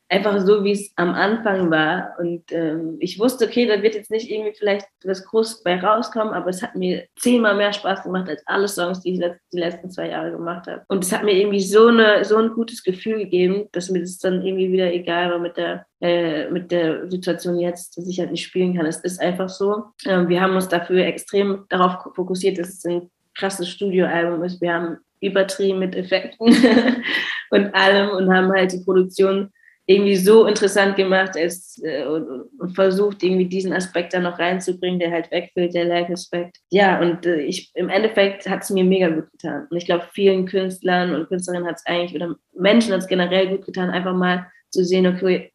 [0.09, 2.13] einfach so, wie es am Anfang war.
[2.19, 6.33] Und ähm, ich wusste, okay, da wird jetzt nicht irgendwie vielleicht was groß bei rauskommen,
[6.33, 9.89] aber es hat mir zehnmal mehr Spaß gemacht als alle Songs, die ich die letzten
[9.89, 10.83] zwei Jahre gemacht habe.
[10.87, 14.19] Und es hat mir irgendwie so, eine, so ein gutes Gefühl gegeben, dass mir das
[14.19, 18.31] dann irgendwie wieder egal war mit der, äh, mit der Situation jetzt, dass ich halt
[18.31, 18.85] nicht spielen kann.
[18.85, 19.85] Es ist einfach so.
[20.05, 24.61] Ähm, wir haben uns dafür extrem darauf fokussiert, dass es ein krasses Studioalbum ist.
[24.61, 26.47] Wir haben übertrieben mit Effekten
[27.49, 29.49] und allem und haben halt die Produktion
[29.86, 35.12] irgendwie so interessant gemacht ist äh, und, versucht, irgendwie diesen Aspekt da noch reinzubringen, der
[35.12, 36.58] halt wegfällt, der Like-Aspekt.
[36.72, 39.67] Ja, und äh, ich, im Endeffekt hat es mir mega gut getan.
[39.69, 43.50] Und ich glaube, vielen Künstlern und Künstlerinnen hat es eigentlich, oder Menschen hat es generell
[43.50, 45.52] gut getan, einfach mal zu sehen, okay,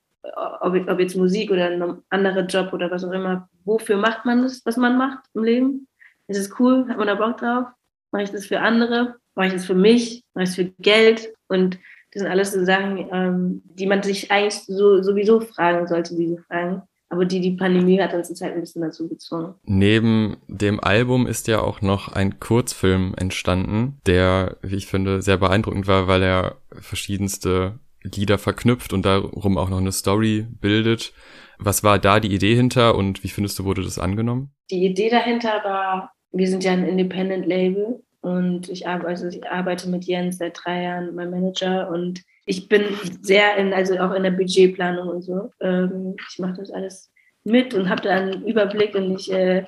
[0.61, 4.43] ob, ob jetzt Musik oder ein anderer Job oder was auch immer, wofür macht man
[4.43, 5.88] das, was man macht im Leben?
[6.27, 6.87] Ist es cool?
[6.88, 7.69] Hat man da Bock drauf?
[8.11, 9.17] Mache ich das für andere?
[9.35, 10.23] Mache ich das für mich?
[10.35, 11.33] Mache ich das für Geld?
[11.49, 11.79] Und
[12.12, 16.38] das sind alles so Sachen, ähm, die man sich eigentlich so, sowieso fragen sollte, diese
[16.38, 16.83] Fragen.
[17.11, 19.55] Aber die, die Pandemie hat uns jetzt halt ein bisschen dazu gezwungen.
[19.64, 25.38] Neben dem Album ist ja auch noch ein Kurzfilm entstanden, der, wie ich finde, sehr
[25.38, 31.12] beeindruckend war, weil er verschiedenste Lieder verknüpft und darum auch noch eine Story bildet.
[31.59, 34.53] Was war da die Idee hinter und wie findest du, wurde das angenommen?
[34.71, 39.88] Die Idee dahinter war, wir sind ja ein Independent Label und ich arbeite, ich arbeite
[39.88, 41.91] mit Jens seit drei Jahren, mein Manager.
[41.91, 42.85] Und ich bin
[43.23, 45.51] sehr in, also auch in der Budgetplanung und so.
[45.61, 47.11] Ähm, ich mache das alles
[47.45, 49.64] mit und habe da einen Überblick und ich äh,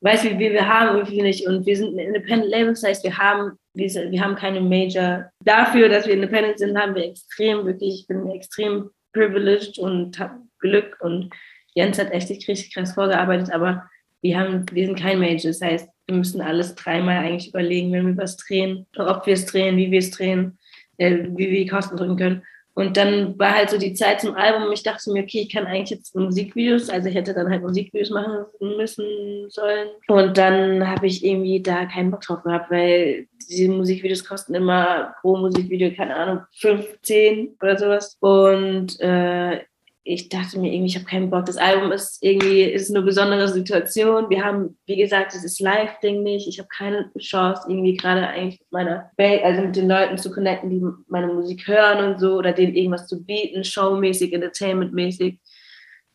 [0.00, 1.46] weiß, wie viel wir haben, wie viel nicht.
[1.46, 5.30] Und wir sind ein Independent Label, das heißt, wir haben, wir, wir haben keine Major.
[5.44, 10.42] Dafür, dass wir Independent sind, haben wir extrem, wirklich, ich bin extrem privileged und habe
[10.60, 10.96] Glück.
[11.00, 11.30] Und
[11.74, 13.88] Jens hat echt richtig krass vorgearbeitet, aber
[14.22, 15.50] wir haben, wir sind kein Major.
[15.50, 19.46] Das heißt, wir müssen alles dreimal eigentlich überlegen, wenn wir was drehen, ob wir es
[19.46, 20.58] drehen, wie wir es drehen,
[20.98, 22.42] äh, wie wir die Kosten drücken können.
[22.74, 25.64] Und dann war halt so die Zeit zum Album ich dachte mir, okay, ich kann
[25.64, 29.88] eigentlich jetzt Musikvideos, also ich hätte dann halt Musikvideos machen müssen sollen.
[30.08, 35.14] Und dann habe ich irgendwie da keinen Bock drauf gehabt, weil diese Musikvideos kosten immer
[35.22, 38.18] pro Musikvideo, keine Ahnung, 15 oder sowas.
[38.20, 39.62] Und äh,
[40.08, 41.46] ich dachte mir irgendwie, ich habe keinen Bock.
[41.46, 44.30] Das Album ist irgendwie ist eine besondere Situation.
[44.30, 46.46] Wir haben, wie gesagt, dieses Live-Ding nicht.
[46.46, 50.30] Ich habe keine Chance, irgendwie gerade eigentlich mit meiner Welt, also mit den Leuten zu
[50.30, 55.40] connecten, die meine Musik hören und so, oder denen irgendwas zu bieten, showmäßig, entertainmentmäßig.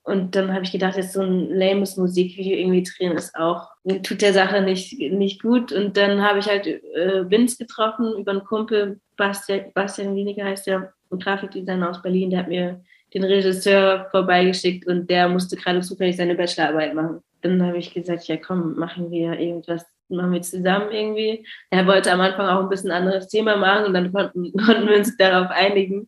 [0.03, 3.67] Und dann habe ich gedacht, jetzt so ein lames Musikvideo irgendwie drehen ist auch,
[4.03, 5.73] tut der Sache nicht, nicht gut.
[5.73, 10.65] Und dann habe ich halt äh, Vince getroffen über einen Kumpel, Bastian, Bastian Wieninger heißt
[10.65, 12.81] der, ein Grafikdesigner aus Berlin, der hat mir
[13.13, 17.21] den Regisseur vorbeigeschickt und der musste gerade zufällig seine Bachelorarbeit machen.
[17.41, 21.45] Dann habe ich gesagt, ja komm, machen wir irgendwas, machen wir zusammen irgendwie.
[21.69, 24.97] Er wollte am Anfang auch ein bisschen anderes Thema machen und dann konnten, konnten wir
[24.97, 26.07] uns darauf einigen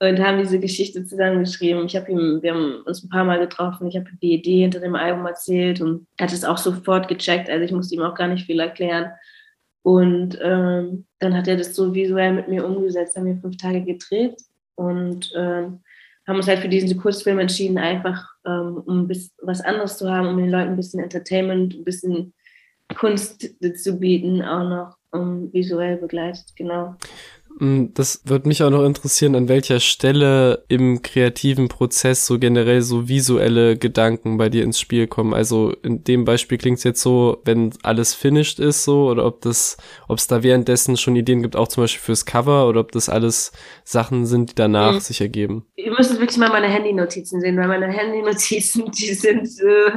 [0.00, 1.86] und haben diese Geschichte zusammengeschrieben.
[1.86, 4.80] Ich habe ihm, wir haben uns ein paar Mal getroffen, ich habe die Idee hinter
[4.80, 8.14] dem Album erzählt und er hat es auch sofort gecheckt, also ich musste ihm auch
[8.14, 9.12] gar nicht viel erklären.
[9.82, 13.82] Und ähm, dann hat er das so visuell mit mir umgesetzt, haben wir fünf Tage
[13.82, 14.40] gedreht
[14.76, 15.80] und ähm,
[16.26, 19.08] haben uns halt für diesen Kurzfilm entschieden, einfach ähm, um
[19.42, 22.32] was anderes zu haben, um den Leuten ein bisschen Entertainment, ein bisschen
[22.94, 26.96] Kunst zu bieten, auch noch um, visuell begleitet, genau.
[27.58, 32.82] Mm, das würde mich auch noch interessieren, an welcher Stelle im kreativen Prozess so generell
[32.82, 35.34] so visuelle Gedanken bei dir ins Spiel kommen.
[35.34, 39.40] Also in dem Beispiel klingt es jetzt so, wenn alles finished ist so, oder ob
[39.42, 39.76] das,
[40.08, 43.08] ob es da währenddessen schon Ideen gibt, auch zum Beispiel fürs Cover, oder ob das
[43.08, 43.52] alles
[43.84, 45.00] Sachen sind, die danach mhm.
[45.00, 45.64] sich ergeben.
[45.76, 49.92] Ihr müsstet wirklich mal meine Handy-Notizen sehen, weil meine Handy-Notizen, die sind äh,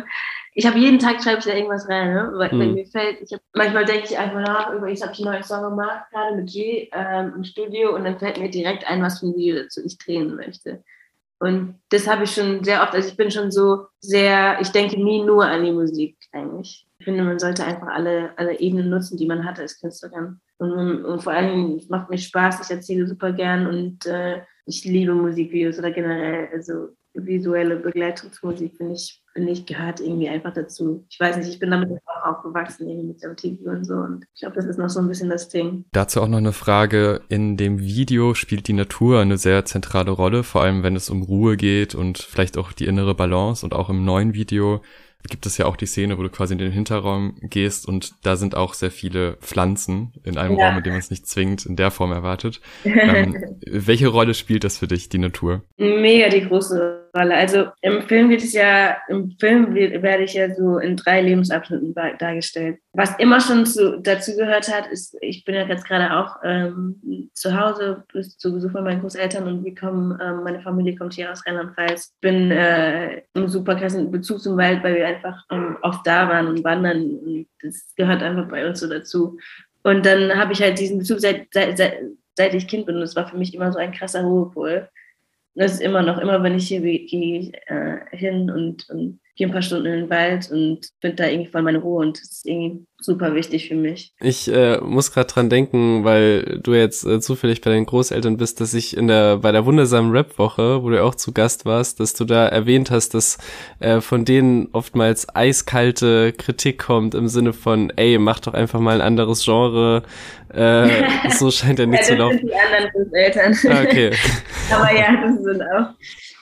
[0.57, 2.31] ich habe jeden Tag schreibe ich da irgendwas rein, ne?
[2.33, 2.73] Weil, hm.
[2.73, 5.61] mir fällt, ich hab, manchmal denke ich einfach nach, über ich habe einen neuen Song
[5.61, 9.27] gemacht, gerade mit G ähm, im Studio und dann fällt mir direkt ein, was für
[9.27, 10.83] ein Video dazu ich drehen möchte.
[11.37, 14.99] Und das habe ich schon sehr oft, also ich bin schon so sehr, ich denke
[14.99, 16.87] nie nur an die Musik eigentlich.
[16.97, 20.39] Ich finde, man sollte einfach alle, alle Ebenen nutzen, die man hat als Künstlerin.
[20.57, 24.83] Und, und vor allem, es macht mir Spaß, ich erzähle super gern und äh, ich
[24.85, 31.05] liebe Musikvideos oder generell, also visuelle Begleitungsmusik, finde ich, finde ich, gehört irgendwie einfach dazu.
[31.09, 33.93] Ich weiß nicht, ich bin damit auch aufgewachsen, irgendwie mit MTV und so.
[33.93, 35.85] Und ich glaube, das ist noch so ein bisschen das Ding.
[35.91, 37.21] Dazu auch noch eine Frage.
[37.29, 41.23] In dem Video spielt die Natur eine sehr zentrale Rolle, vor allem wenn es um
[41.23, 44.81] Ruhe geht und vielleicht auch die innere Balance und auch im neuen Video
[45.29, 48.35] gibt es ja auch die Szene, wo du quasi in den Hinterraum gehst und da
[48.35, 50.67] sind auch sehr viele Pflanzen in einem ja.
[50.67, 52.61] Raum, in dem man es nicht zwingend in der Form erwartet.
[52.85, 55.63] ähm, welche Rolle spielt das für dich, die Natur?
[55.77, 57.35] Mega die große Rolle.
[57.35, 61.93] Also im Film wird es ja, im Film werde ich ja so in drei Lebensabschnitten
[62.19, 62.79] dargestellt.
[62.93, 67.29] Was immer schon zu, dazu gehört hat, ist, ich bin ja jetzt gerade auch ähm,
[67.33, 71.13] zu Hause bis zu Besuch bei meinen Großeltern und wir kommen, ähm, meine Familie kommt
[71.13, 72.15] hier aus Rheinland-Pfalz.
[72.21, 76.47] Bin äh, im super krassen Bezug zum Wald, weil wir einfach ähm, oft da waren
[76.47, 77.19] und wandern.
[77.19, 79.37] Und das gehört einfach bei uns so dazu.
[79.83, 82.01] Und dann habe ich halt diesen Bezug seit, seit, seit,
[82.35, 82.95] seit ich Kind bin.
[82.95, 84.89] Und das war für mich immer so ein krasser Ruhepol
[85.57, 89.53] das ist immer noch, immer wenn ich hier gehe äh, hin und, und gehe ein
[89.53, 92.45] paar Stunden in den Wald und finde da irgendwie voll meine Ruhe und das ist
[92.45, 94.11] irgendwie super wichtig für mich.
[94.19, 98.59] Ich äh, muss gerade dran denken, weil du jetzt äh, zufällig bei deinen Großeltern bist,
[98.59, 102.15] dass ich in der bei der wundersamen Rap-Woche, wo du auch zu Gast warst, dass
[102.15, 103.37] du da erwähnt hast, dass
[103.79, 108.95] äh, von denen oftmals eiskalte Kritik kommt im Sinne von, ey, mach doch einfach mal
[108.95, 110.01] ein anderes Genre.
[110.51, 112.39] Äh, so scheint er nicht ja, zu laufen.
[112.39, 113.57] Sind die anderen Großeltern.
[113.71, 114.11] Ah, okay.
[114.71, 115.89] Aber ja, das sind auch,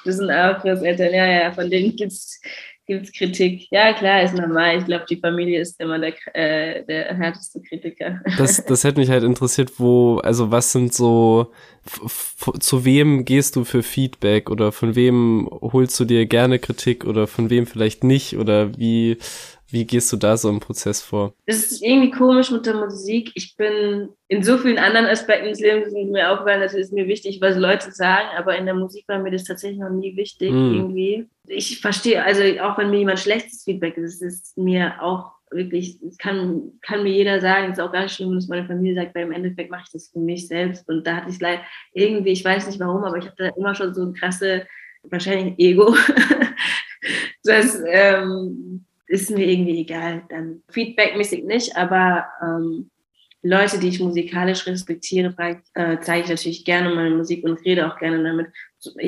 [0.06, 1.14] das sind auch Großeltern.
[1.14, 2.40] Ja, ja, von denen gibt's
[2.86, 3.68] gibt es Kritik.
[3.72, 4.78] Ja, klar, ist normal.
[4.80, 8.22] Ich glaube, die Familie ist immer der, äh, der härteste Kritiker.
[8.38, 11.52] Das, das hätte mich halt interessiert, wo, also was sind so,
[12.60, 17.28] zu wem gehst du für Feedback oder von wem holst du dir gerne Kritik oder
[17.28, 19.18] von wem vielleicht nicht oder wie,
[19.76, 21.34] wie gehst du da so im Prozess vor?
[21.46, 23.32] Es ist irgendwie komisch mit der Musik.
[23.36, 27.10] Ich bin in so vielen anderen Aspekten des Lebens sind mir aufgefallen, dass es mir
[27.10, 30.50] wichtig, was Leute sagen, aber in der Musik war mir das tatsächlich noch nie wichtig
[30.50, 30.74] mm.
[30.76, 31.28] irgendwie.
[31.48, 36.18] Ich verstehe, also auch wenn mir jemand schlechtes Feedback ist, ist mir auch wirklich, es
[36.18, 39.14] kann, kann mir jeder sagen, es ist auch gar nicht schlimm, dass meine Familie sagt,
[39.14, 40.88] weil im Endeffekt mache ich das für mich selbst.
[40.88, 43.94] Und da hatte ich leider irgendwie, ich weiß nicht warum, aber ich hatte immer schon
[43.94, 44.66] so ein krasse,
[45.04, 45.94] wahrscheinlich Ego,
[47.44, 50.24] dass ähm, ist mir irgendwie egal.
[50.30, 52.90] Dann feedbackmäßig nicht, aber ähm,
[53.42, 55.34] Leute, die ich musikalisch respektiere,
[55.76, 58.48] äh, zeige ich natürlich gerne meine Musik und rede auch gerne damit.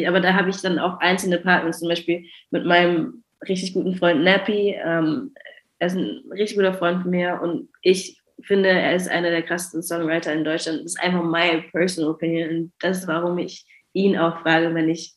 [0.07, 4.23] Aber da habe ich dann auch einzelne Partner, zum Beispiel mit meinem richtig guten Freund
[4.23, 4.75] Nappy.
[4.83, 5.33] Ähm,
[5.79, 9.41] er ist ein richtig guter Freund von mir und ich finde, er ist einer der
[9.41, 10.79] krassesten Songwriter in Deutschland.
[10.79, 14.89] Das ist einfach meine personal opinion und das ist, warum ich ihn auch frage, wenn
[14.89, 15.15] ich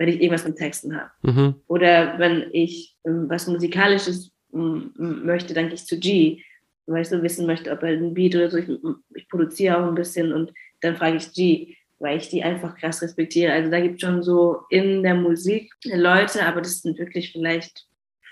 [0.00, 1.10] wenn ich irgendwas mit Texten habe.
[1.20, 1.56] Mhm.
[1.66, 6.42] Oder wenn ich ähm, was Musikalisches möchte, dann gehe ich zu G,
[6.86, 8.68] weil ich so wissen möchte, ob er ein Beat oder so, ich,
[9.14, 13.02] ich produziere auch ein bisschen und dann frage ich G, weil ich die einfach krass
[13.02, 13.52] respektiere.
[13.52, 17.86] Also da gibt es schon so in der Musik Leute, aber das sind wirklich vielleicht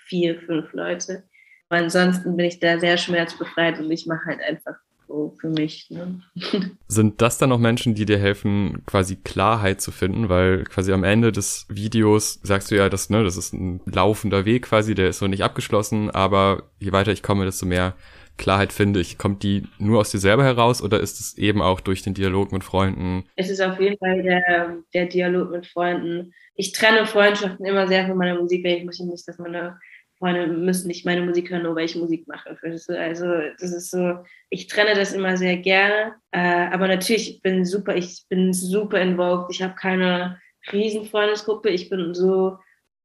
[0.07, 1.25] vier, fünf Leute.
[1.69, 4.77] Aber ansonsten bin ich da sehr schmerzbefreit und ich mache halt einfach
[5.09, 5.91] so für mich.
[5.91, 6.21] Ne?
[6.87, 10.29] Sind das dann auch Menschen, die dir helfen, quasi Klarheit zu finden?
[10.29, 14.45] Weil quasi am Ende des Videos sagst du ja, dass, ne, das ist ein laufender
[14.45, 17.95] Weg quasi, der ist noch nicht abgeschlossen, aber je weiter ich komme, desto mehr
[18.37, 19.19] Klarheit finde ich.
[19.19, 22.53] Kommt die nur aus dir selber heraus oder ist es eben auch durch den Dialog
[22.53, 23.25] mit Freunden?
[23.37, 26.33] Es ist auf jeden Fall der, der Dialog mit Freunden.
[26.55, 29.79] Ich trenne Freundschaften immer sehr von meiner Musik, weil ich möchte nicht, dass meine
[30.19, 32.57] Freunde müssen nicht meine Musik hören, nur weil ich Musik mache.
[32.63, 32.93] Also
[33.59, 34.19] das ist so,
[34.51, 36.15] ich trenne das immer sehr gerne.
[36.33, 39.51] Äh, aber natürlich, ich bin super, ich bin super involved.
[39.51, 40.41] Ich habe keine
[40.73, 41.71] riesen Freundesgruppe.
[41.71, 42.59] Ich bin so,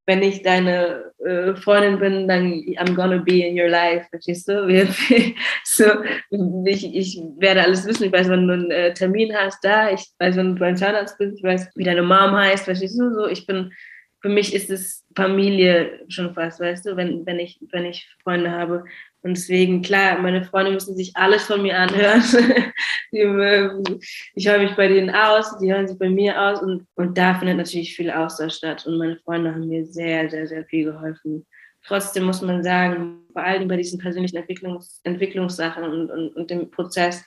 [0.06, 4.66] wenn ich deine äh, Freundin bin, dann I'm gonna be in your life, verstehst du?
[5.64, 5.84] so,
[6.66, 8.04] ich, ich werde alles wissen.
[8.04, 9.90] Ich weiß, wenn du einen äh, Termin hast, da.
[9.90, 11.38] Ich weiß, wenn du beim Zahnarzt bist.
[11.38, 13.14] Ich weiß, wie deine Mom heißt, verstehst du?
[13.14, 13.72] So, ich bin
[14.24, 18.50] für mich ist es Familie schon fast, weißt du, wenn, wenn, ich, wenn ich Freunde
[18.50, 18.84] habe.
[19.20, 22.22] Und deswegen, klar, meine Freunde müssen sich alles von mir anhören.
[23.10, 27.34] ich höre mich bei denen aus, die hören sich bei mir aus und, und da
[27.34, 28.86] findet natürlich viel Austausch statt.
[28.86, 31.44] Und meine Freunde haben mir sehr, sehr, sehr viel geholfen.
[31.86, 36.70] Trotzdem muss man sagen, vor allem bei diesen persönlichen Entwicklungs Entwicklungssachen und, und, und dem
[36.70, 37.22] Prozess,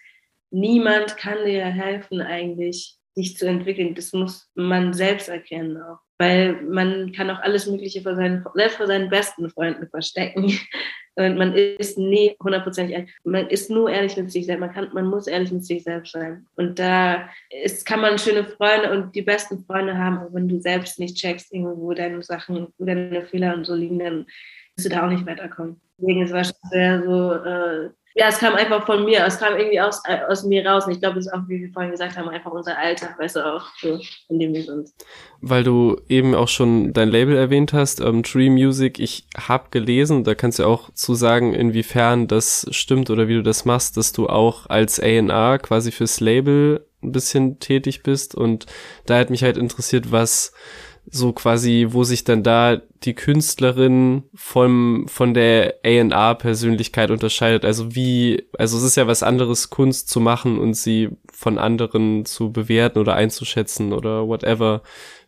[0.49, 3.93] niemand kann dir helfen eigentlich, sich zu entwickeln.
[3.93, 8.77] Das muss man selbst erkennen auch weil man kann auch alles Mögliche vor seinen, selbst
[8.77, 10.51] vor seinen besten Freunden verstecken.
[11.15, 13.15] Und man ist nie hundertprozentig ehrlich.
[13.23, 14.60] Man ist nur ehrlich mit sich selbst.
[14.60, 16.45] Man, kann, man muss ehrlich mit sich selbst sein.
[16.56, 20.62] Und da ist, kann man schöne Freunde und die besten Freunde haben, aber wenn du
[20.62, 24.27] selbst nicht checkst, irgendwo deine Sachen, wo deine Fehler und so liegen, dann
[24.75, 25.82] wirst du da auch nicht weiterkommen.
[25.97, 29.56] Deswegen ist es wahrscheinlich sehr so, äh, ja, es kam einfach von mir, es kam
[29.56, 30.88] irgendwie aus, äh, aus mir raus.
[30.88, 33.36] Und ich glaube, das ist auch, wie wir vorhin gesagt haben, einfach unser Alltag, weißt
[33.36, 33.99] du, auch so,
[34.30, 34.89] in dem wir sind.
[35.41, 38.97] Weil du eben auch schon dein Label erwähnt hast, ähm, Tree Music.
[38.97, 43.43] Ich habe gelesen, da kannst du auch zu sagen, inwiefern das stimmt oder wie du
[43.43, 48.34] das machst, dass du auch als A&R quasi fürs Label ein bisschen tätig bist.
[48.34, 48.65] Und
[49.06, 50.53] da hat mich halt interessiert, was
[51.10, 57.63] so quasi, wo sich dann da die Künstlerin vom, von der A&R-Persönlichkeit unterscheidet.
[57.63, 62.26] Also wie, also es ist ja was anderes, Kunst zu machen und sie von anderen
[62.26, 64.82] zu bewerten oder einzuschätzen oder whatever.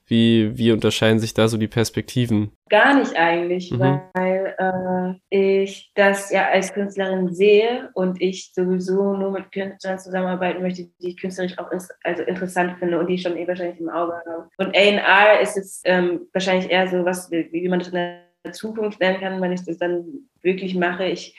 [0.09, 2.51] Wie, wie unterscheiden sich da so die Perspektiven?
[2.67, 4.01] Gar nicht eigentlich, mhm.
[4.13, 10.63] weil äh, ich das ja als Künstlerin sehe und ich sowieso nur mit Künstlern zusammenarbeiten
[10.63, 13.79] möchte, die ich künstlerisch auch ins, also interessant finde und die ich schon eh wahrscheinlich
[13.79, 14.49] im Auge habe.
[14.57, 18.53] Und A&R ist jetzt ähm, wahrscheinlich eher so was, wie, wie man das in der
[18.53, 21.05] Zukunft nennen kann, wenn ich das dann wirklich mache.
[21.05, 21.37] Ich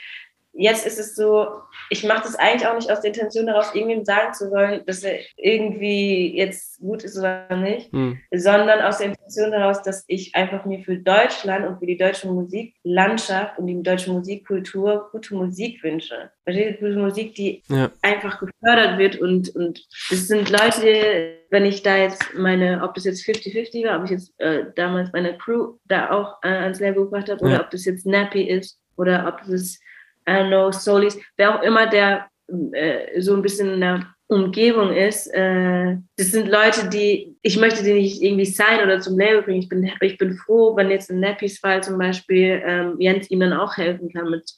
[0.52, 1.46] jetzt ist es so,
[1.90, 5.02] ich mache das eigentlich auch nicht aus der Intention daraus, irgendwem sagen zu wollen, dass
[5.02, 8.18] er irgendwie jetzt gut ist oder nicht, hm.
[8.32, 12.28] sondern aus der Intention daraus, dass ich einfach mir für Deutschland und für die deutsche
[12.28, 16.30] Musiklandschaft und die deutsche Musikkultur gute Musik wünsche.
[16.46, 17.90] Gute Musik, die ja.
[18.02, 23.04] einfach gefördert wird und, und es sind Leute, wenn ich da jetzt meine, ob das
[23.04, 27.04] jetzt 50-50 war, ob ich jetzt äh, damals meine Crew da auch äh, ans Label
[27.04, 29.78] gebracht habe oder ob das jetzt Nappy ist oder ob das
[30.26, 32.28] Don't know, Solis, wer auch immer der
[32.72, 37.83] äh, so ein bisschen in der Umgebung ist, äh, das sind Leute, die, ich möchte
[37.83, 39.61] die nicht irgendwie sein oder zum Label bringen.
[39.61, 43.40] Ich bin, ich bin froh, wenn jetzt in Nappys Fall zum Beispiel ähm, Jens ihm
[43.40, 44.48] dann auch helfen kann mit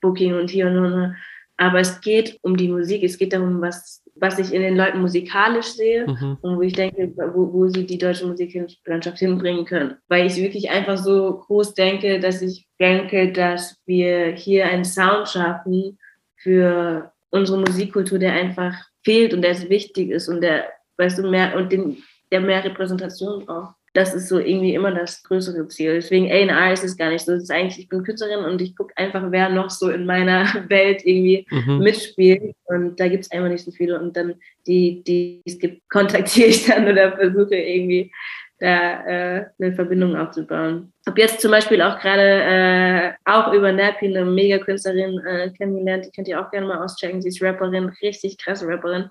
[0.00, 1.14] Booking und hier und da.
[1.58, 5.00] Aber es geht um die Musik, es geht darum, was, was ich in den Leuten
[5.00, 6.38] musikalisch sehe mhm.
[6.40, 9.96] und wo ich denke, wo, wo sie die deutsche Musiklandschaft hinbringen können.
[10.06, 15.28] Weil ich wirklich einfach so groß denke, dass ich denke, dass wir hier einen Sound
[15.28, 15.98] schaffen
[16.36, 20.64] für unsere Musikkultur, der einfach fehlt und der wichtig ist und der,
[20.96, 21.96] weißt du, mehr und den,
[22.30, 23.74] der mehr Repräsentation braucht.
[23.94, 25.94] Das ist so irgendwie immer das größere Ziel.
[25.94, 27.32] Deswegen A&R ist es gar nicht so.
[27.32, 30.44] Es ist eigentlich, ich bin Künstlerin und ich gucke einfach, wer noch so in meiner
[30.68, 31.78] Welt irgendwie mhm.
[31.78, 32.54] mitspielt.
[32.66, 33.98] Und da gibt es einfach nicht so viele.
[33.98, 34.34] Und dann
[34.66, 38.12] die, die es gibt, kontaktiere ich dann oder versuche irgendwie
[38.60, 40.92] da äh, eine Verbindung aufzubauen.
[41.02, 46.06] Ich habe jetzt zum Beispiel auch gerade äh, auch über Nappy eine Mega-Künstlerin äh, kennengelernt,
[46.06, 47.22] die könnt ihr auch gerne mal auschecken.
[47.22, 49.08] Sie ist Rapperin, richtig krasse Rapperin.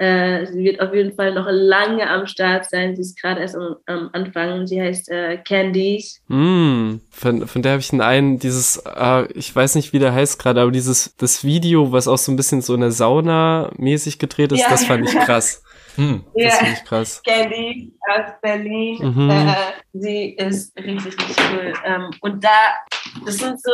[0.00, 2.96] Äh, sie wird auf jeden Fall noch lange am Start sein.
[2.96, 4.66] Sie ist gerade erst am, am, Anfang.
[4.66, 6.22] Sie heißt äh, Candies.
[6.28, 10.38] Mm, von, von der habe ich einen, dieses, äh, ich weiß nicht, wie der heißt
[10.38, 14.18] gerade, aber dieses, das Video, was auch so ein bisschen so in der Sauna mäßig
[14.18, 14.70] gedreht ist, ja.
[14.70, 15.62] das fand ich krass.
[15.96, 17.22] Hm, das ja, finde ich krass.
[17.24, 18.98] Candy aus Berlin.
[19.00, 19.30] Mhm.
[19.30, 19.54] Äh,
[19.92, 21.72] sie ist richtig, richtig cool.
[21.84, 22.76] Ähm, und da,
[23.24, 23.70] das sind so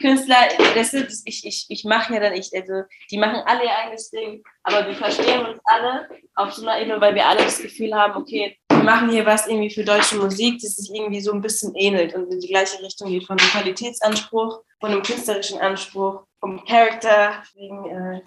[0.00, 0.36] Künstler,
[0.74, 4.10] das sind, ich, ich, ich mache ja dann, ich, also, die machen alle ihr eigenes
[4.10, 7.94] Ding, aber wir verstehen uns alle auf so einer Ebene, weil wir alle das Gefühl
[7.94, 11.42] haben, okay, wir machen hier was irgendwie für deutsche Musik, das sich irgendwie so ein
[11.42, 16.22] bisschen ähnelt und in die gleiche Richtung geht, von dem Qualitätsanspruch, von dem künstlerischen Anspruch,
[16.40, 18.20] vom Charakter, wegen, äh,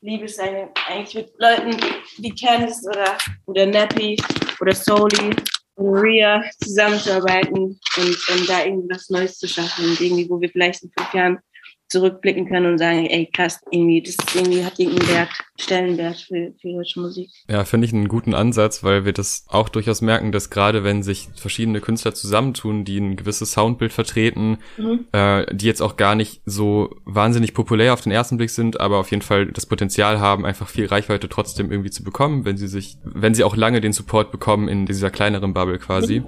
[0.00, 1.76] liebe es eigentlich mit Leuten
[2.18, 4.16] wie Candice oder, oder Nappy
[4.60, 5.34] oder Soli
[5.76, 10.50] oder Ria zusammenzuarbeiten und, und da irgendwie was Neues zu schaffen und irgendwie, wo wir
[10.50, 11.38] vielleicht in fünf Jahren
[11.88, 16.72] zurückblicken können und sagen, ey, krass, irgendwie, das irgendwie hat irgendeinen Wert, Stellenwert für, für
[16.72, 17.30] deutsche Musik.
[17.48, 21.02] Ja, finde ich einen guten Ansatz, weil wir das auch durchaus merken, dass gerade wenn
[21.02, 25.06] sich verschiedene Künstler zusammentun, die ein gewisses Soundbild vertreten, mhm.
[25.12, 28.98] äh, die jetzt auch gar nicht so wahnsinnig populär auf den ersten Blick sind, aber
[28.98, 32.68] auf jeden Fall das Potenzial haben, einfach viel Reichweite trotzdem irgendwie zu bekommen, wenn sie
[32.68, 36.26] sich, wenn sie auch lange den Support bekommen in dieser kleineren Bubble quasi, mhm.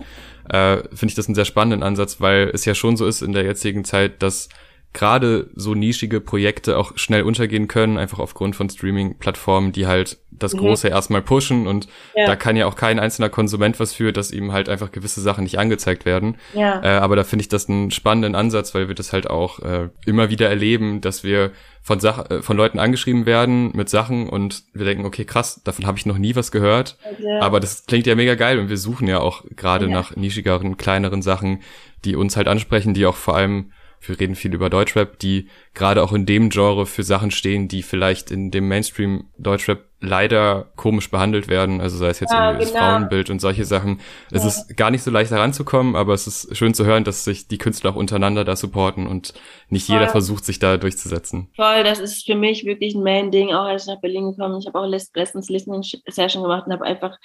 [0.49, 3.33] äh, finde ich das einen sehr spannenden Ansatz, weil es ja schon so ist in
[3.33, 4.49] der jetzigen Zeit, dass
[4.93, 10.55] gerade so nischige Projekte auch schnell untergehen können, einfach aufgrund von Streaming-Plattformen, die halt das
[10.55, 10.59] mhm.
[10.59, 10.95] Große mhm.
[10.95, 12.27] erstmal pushen und ja.
[12.27, 15.45] da kann ja auch kein einzelner Konsument was für, dass ihm halt einfach gewisse Sachen
[15.45, 16.39] nicht angezeigt werden.
[16.55, 16.83] Ja.
[16.83, 19.91] Äh, aber da finde ich das einen spannenden Ansatz, weil wir das halt auch äh,
[20.07, 24.65] immer wieder erleben, dass wir von Sach äh, von Leuten angeschrieben werden mit Sachen und
[24.73, 26.97] wir denken, okay, krass, davon habe ich noch nie was gehört.
[27.05, 27.39] Okay.
[27.41, 29.93] Aber das klingt ja mega geil und wir suchen ja auch gerade ja.
[29.93, 31.61] nach nischigeren, kleineren Sachen,
[32.05, 36.03] die uns halt ansprechen, die auch vor allem wir reden viel über Deutschrap, die gerade
[36.03, 41.11] auch in dem Genre für Sachen stehen, die vielleicht in dem Mainstream Deutschrap leider komisch
[41.11, 41.81] behandelt werden.
[41.81, 42.81] Also sei es jetzt ja, das genau.
[42.81, 44.01] Frauenbild und solche Sachen.
[44.31, 44.49] Es ja.
[44.49, 47.59] ist gar nicht so leicht heranzukommen, aber es ist schön zu hören, dass sich die
[47.59, 49.35] Künstler auch untereinander da supporten und
[49.69, 49.97] nicht Voll.
[49.97, 51.51] jeder versucht, sich da durchzusetzen.
[51.55, 54.61] Voll, das ist für mich wirklich ein Main-Ding, auch als ich nach Berlin gekommen bin.
[54.61, 57.19] Ich habe auch letztens Listening-Session gemacht und habe einfach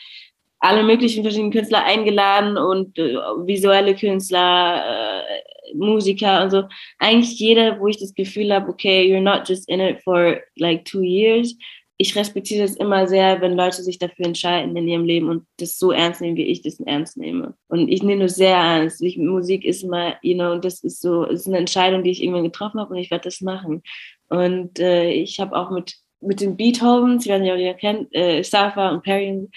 [0.60, 3.16] alle möglichen verschiedenen Künstler eingeladen und äh,
[3.46, 5.42] visuelle Künstler, äh,
[5.74, 6.64] Musiker und so.
[7.00, 10.86] Eigentlich jeder, wo ich das Gefühl habe, okay, you're not just in it for like
[10.86, 11.56] two years.
[11.98, 15.80] Ich respektiere das immer sehr, wenn Leute sich dafür entscheiden in ihrem Leben und das
[15.80, 17.54] so ernst nehmen, wie ich das ernst nehme.
[17.70, 19.02] Und ich nehme das sehr ernst.
[19.02, 22.44] Ich, Musik ist immer, you know, das ist so, ist eine Entscheidung, die ich irgendwann
[22.44, 23.82] getroffen habe und ich werde das machen.
[24.28, 28.14] Und äh, ich habe auch mit, mit den Beethovens, ich weiß nicht, ob ihr kennt,
[28.14, 29.48] äh, Safa und Perry,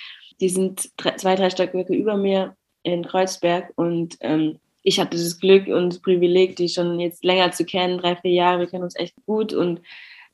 [0.40, 5.38] die sind drei, zwei, drei Stockwerke über mir in Kreuzberg und ähm, ich hatte das
[5.38, 8.84] Glück und das Privileg, die schon jetzt länger zu kennen, drei, vier Jahre, wir kennen
[8.84, 9.80] uns echt gut und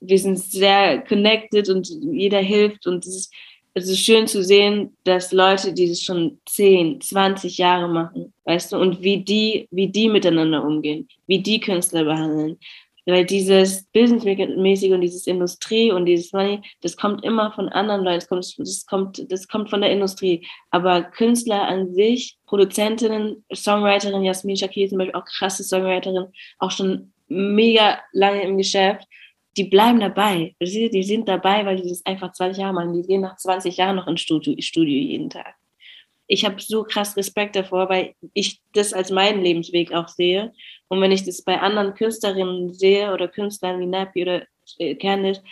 [0.00, 2.86] wir sind sehr connected und jeder hilft.
[2.86, 3.34] Und es ist,
[3.74, 8.72] es ist schön zu sehen, dass Leute, die das schon 10, 20 Jahre machen, weißt
[8.72, 12.58] du, und wie die, wie die miteinander umgehen, wie die Künstler behandeln,
[13.06, 18.20] weil dieses Businessmäßige und dieses Industrie und dieses Money, das kommt immer von anderen Leuten,
[18.20, 20.46] das kommt, das kommt, das kommt von der Industrie.
[20.70, 26.26] Aber Künstler an sich, Produzentinnen, Songwriterin, Jasmin Shakir zum Beispiel auch krasse Songwriterin,
[26.58, 29.06] auch schon mega lange im Geschäft,
[29.56, 30.54] die bleiben dabei.
[30.60, 32.92] Die sind dabei, weil die das einfach 20 Jahre machen.
[32.92, 35.54] Die gehen nach 20 Jahren noch ins Studio, Studio jeden Tag.
[36.26, 40.52] Ich habe so krass Respekt davor, weil ich das als meinen Lebensweg auch sehe
[40.88, 44.42] und wenn ich das bei anderen Künstlerinnen sehe oder Künstlern wie Nappy oder
[44.78, 45.42] äh, Candice,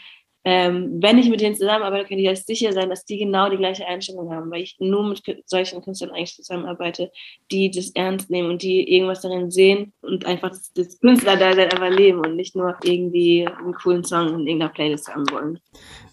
[0.45, 3.57] ähm, wenn ich mit denen zusammenarbeite, kann ich halt sicher sein, dass die genau die
[3.57, 7.13] gleiche Einstellung haben, weil ich nur mit solchen Künstlern eigentlich zusammenarbeite,
[7.53, 11.91] die das ernst nehmen und die irgendwas darin sehen und einfach das, das Künstler-Dasein einfach
[11.91, 15.61] leben und nicht nur irgendwie einen coolen Song in irgendeiner Playlist haben wollen.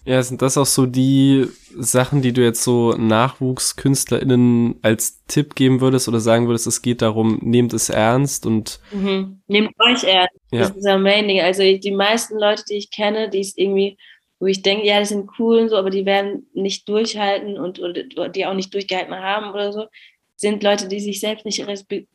[0.05, 1.47] Ja, sind das auch so die
[1.77, 7.01] Sachen, die du jetzt so NachwuchskünstlerInnen als Tipp geben würdest oder sagen würdest, es geht
[7.01, 8.79] darum, nehmt es ernst und.
[8.91, 9.41] Mhm.
[9.47, 10.35] Nehmt euch ernst.
[10.51, 10.59] Ja.
[10.59, 11.41] Das ist das Main Ding.
[11.41, 13.97] Also die meisten Leute, die ich kenne, die es irgendwie
[14.39, 17.79] wo ich denke, ja, die sind cool und so, aber die werden nicht durchhalten und
[17.79, 19.87] oder die auch nicht durchgehalten haben oder so,
[20.35, 21.65] sind Leute, die sich selbst nicht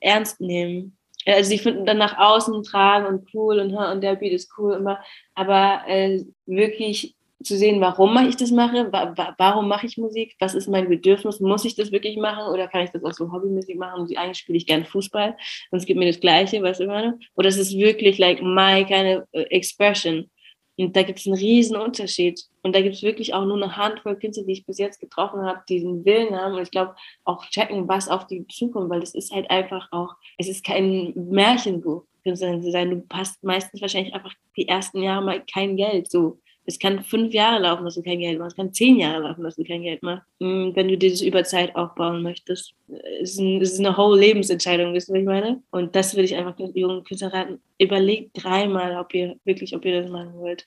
[0.00, 0.96] ernst nehmen.
[1.26, 4.74] Also sie finden dann nach außen tragen und cool und, und der Beat ist cool
[4.74, 5.02] immer,
[5.34, 10.55] aber äh, wirklich zu sehen, warum ich das mache, wa warum mache ich Musik, was
[10.55, 13.76] ist mein Bedürfnis, muss ich das wirklich machen oder kann ich das auch so Hobbymusik
[13.76, 15.37] machen und eigentlich spiele ich gerne Fußball
[15.72, 19.18] es gibt mir das Gleiche, was ich meine, oder es ist wirklich like my kind
[19.18, 20.30] of uh, expression
[20.76, 22.41] und da gibt es einen riesen Unterschied.
[22.62, 25.43] Und da gibt es wirklich auch nur eine Handvoll Künstler, die ich bis jetzt getroffen
[25.43, 26.55] habe, die diesen Willen haben.
[26.55, 30.14] Und ich glaube, auch checken, was auf die zukommt, weil das ist halt einfach auch,
[30.39, 32.91] es ist kein Märchenbuch, Künstlerin zu sein.
[32.91, 36.11] Du hast meistens wahrscheinlich einfach die ersten Jahre mal kein Geld.
[36.11, 38.52] So, es kann fünf Jahre laufen, dass du kein Geld machst.
[38.52, 40.26] Es kann zehn Jahre laufen, dass du kein Geld machst.
[40.40, 42.74] Hm, wenn du dieses über Zeit aufbauen möchtest.
[43.20, 45.62] Es ist, ein, ist eine whole Lebensentscheidung, wissen du, was ich meine?
[45.70, 47.60] Und das würde ich einfach jungen Künstlern raten.
[47.78, 50.66] Überlegt dreimal, ob ihr wirklich, ob ihr das machen wollt.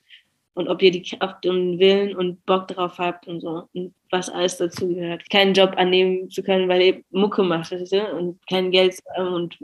[0.54, 3.64] Und ob ihr die Kraft und Willen und Bock drauf habt und so.
[3.74, 5.30] Und was alles dazu gehört.
[5.30, 8.16] Keinen Job annehmen zu können, weil ihr Mucke macht, weißt du?
[8.16, 9.58] Und kein Geld und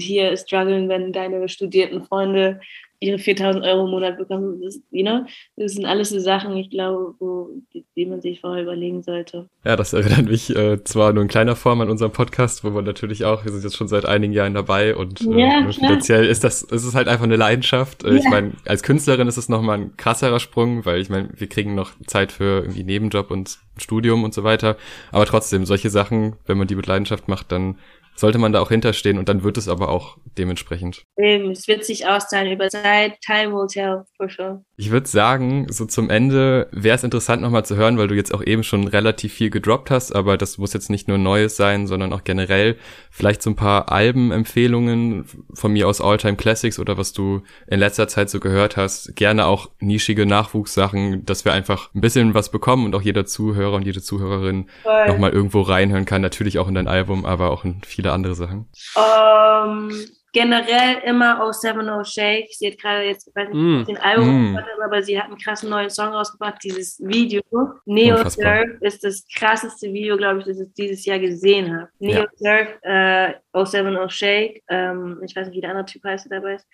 [0.00, 2.60] hier strugglen, wenn deine studierten Freunde
[3.00, 4.60] ihre 4000 Euro im Monat bekommen.
[4.62, 5.24] Das, you know,
[5.56, 9.48] das sind alles so Sachen, ich glaube, wo, die, die man sich vorher überlegen sollte.
[9.64, 12.82] Ja, das erinnert mich äh, zwar nur in kleiner Form an unseren Podcast, wo wir
[12.82, 16.42] natürlich auch, wir sind jetzt schon seit einigen Jahren dabei und äh, ja, finanziell ist
[16.42, 18.04] das, ist es halt einfach eine Leidenschaft.
[18.04, 18.16] Äh, ja.
[18.16, 21.74] Ich meine, als Künstlerin ist es nochmal ein krasserer Sprung, weil ich meine, wir kriegen
[21.74, 24.76] noch Zeit für irgendwie Nebenjob und Studium und so weiter.
[25.12, 27.78] Aber trotzdem, solche Sachen, wenn man die mit Leidenschaft macht, dann
[28.18, 31.04] sollte man da auch hinterstehen und dann wird es aber auch dementsprechend.
[31.16, 34.64] Eben, es wird sich auszahlen über Zeit, time will tell, for sure.
[34.80, 38.32] Ich würde sagen, so zum Ende wäre es interessant nochmal zu hören, weil du jetzt
[38.32, 41.88] auch eben schon relativ viel gedroppt hast, aber das muss jetzt nicht nur Neues sein,
[41.88, 42.76] sondern auch generell
[43.10, 48.06] vielleicht so ein paar Albenempfehlungen von mir aus Alltime Classics oder was du in letzter
[48.06, 49.16] Zeit so gehört hast.
[49.16, 53.74] Gerne auch nischige Nachwuchssachen, dass wir einfach ein bisschen was bekommen und auch jeder Zuhörer
[53.74, 54.68] und jede Zuhörerin
[55.08, 56.22] nochmal irgendwo reinhören kann.
[56.22, 58.68] Natürlich auch in dein Album, aber auch in viele andere Sachen.
[58.94, 62.48] Um ähm, generell immer aus Seven O Shake.
[62.50, 63.84] Sie hat gerade jetzt, ich weiß nicht, mm.
[63.84, 64.58] den Album mm.
[64.84, 66.62] Aber sie hat einen krassen neuen Song rausgebracht.
[66.62, 67.42] Dieses Video,
[67.86, 71.88] Neo Surf, ist das krasseste Video, glaube ich, das ich dieses Jahr gesehen habe.
[71.98, 72.26] Neo ja.
[72.36, 76.40] Surf, äh, 07 O Shake, ähm, ich weiß nicht, wie der andere Typ heißt, der
[76.40, 76.66] dabei ist.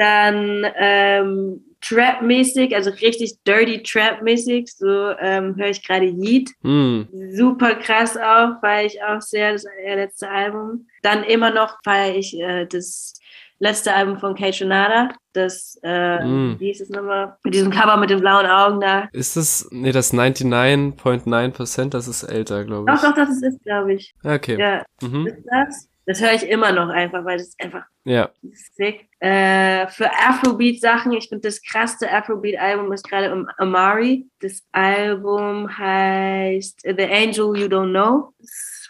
[0.00, 6.50] Dann ähm, Trap-mäßig, also richtig dirty Trap-mäßig, so ähm, höre ich gerade Yeet.
[6.62, 7.02] Mm.
[7.32, 10.86] Super krass auch, feiere ich auch sehr, das letzte Album.
[11.02, 13.12] Dann immer noch feiere ich äh, das
[13.58, 16.56] letzte Album von Kate Shonada, das, äh, mm.
[16.58, 19.08] wie hieß es nochmal, mit diesem Cover mit den blauen Augen da.
[19.12, 23.00] Ist das, nee, das 99.9%, das ist älter, glaube ich.
[23.00, 24.14] Doch, doch, das ist, glaube ich.
[24.24, 24.58] Okay.
[24.58, 25.26] Ja, mhm.
[25.26, 25.89] ist das?
[26.06, 28.30] Das höre ich immer noch einfach, weil das ist einfach ja.
[28.74, 29.08] sick.
[29.20, 34.26] Äh, für Afrobeat-Sachen, ich finde das krasseste Afrobeat-Album ist gerade Amari.
[34.40, 38.34] Das Album heißt The Angel You Don't Know.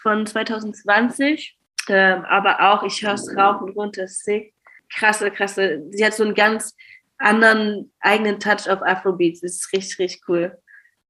[0.01, 1.57] Von 2020.
[1.89, 4.53] Ähm, aber auch, ich höre es rauf und runter, sick.
[4.89, 5.83] krasse, krasse.
[5.91, 6.75] Sie hat so einen ganz
[7.17, 9.41] anderen eigenen Touch auf Afrobeats.
[9.41, 10.57] Das ist richtig, richtig cool.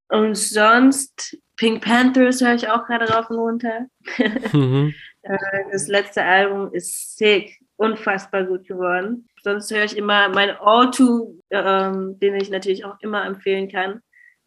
[0.09, 3.85] Und sonst, Pink Panthers höre ich auch gerade rauf und runter.
[4.51, 4.93] Mhm.
[5.23, 5.37] Äh,
[5.71, 9.27] das letzte Album ist sick, unfassbar gut geworden.
[9.41, 14.01] Sonst höre ich immer mein All-To, ähm, den ich natürlich auch immer empfehlen kann,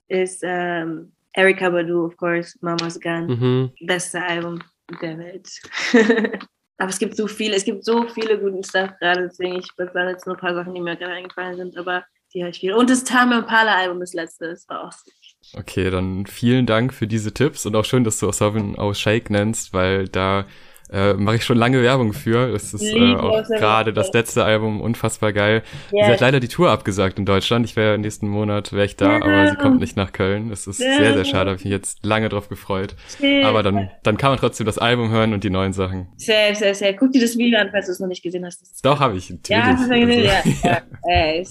[0.09, 3.27] ist ähm, Erika Badu, of course, Mama's Gun.
[3.27, 3.73] Mhm.
[3.87, 4.61] Beste Album
[5.03, 5.49] der Welt.
[6.79, 10.09] aber es gibt so viele, es gibt so viele guten Stuff gerade, deswegen ich waren
[10.09, 12.75] jetzt nur ein paar Sachen, die mir gerade eingefallen sind, aber die höre ich viel.
[12.75, 14.93] Und das Tame Impala Album, das letzte, das war auch
[15.53, 19.31] Okay, dann vielen Dank für diese Tipps und auch schön, dass du Sovereign aus Shake
[19.31, 20.47] nennst, weil da
[20.91, 22.55] äh, mache ich schon lange Werbung für.
[22.55, 25.63] Es ist äh, auch gerade das letzte Album unfassbar geil.
[25.93, 26.07] Yeah.
[26.07, 27.65] Sie hat leider die Tour abgesagt in Deutschland.
[27.67, 29.25] Ich wäre nächsten Monat wäre ich da, yeah.
[29.25, 30.51] aber sie kommt nicht nach Köln.
[30.51, 30.99] Das ist yeah.
[30.99, 31.51] sehr, sehr schade.
[31.51, 32.95] Habe ich mich jetzt lange drauf gefreut.
[33.45, 36.09] Aber dann, dann kann man trotzdem das Album hören und die neuen Sachen.
[36.17, 36.95] Sehr, sehr, sehr.
[36.95, 38.63] Guck dir das Video an, falls du es noch nicht gesehen hast.
[38.85, 39.31] Doch, habe ich.
[39.31, 39.65] Natürlich.
[39.65, 40.83] Ja, hast du gesehen, also, ja.
[41.09, 41.39] ja.
[41.39, 41.45] ja.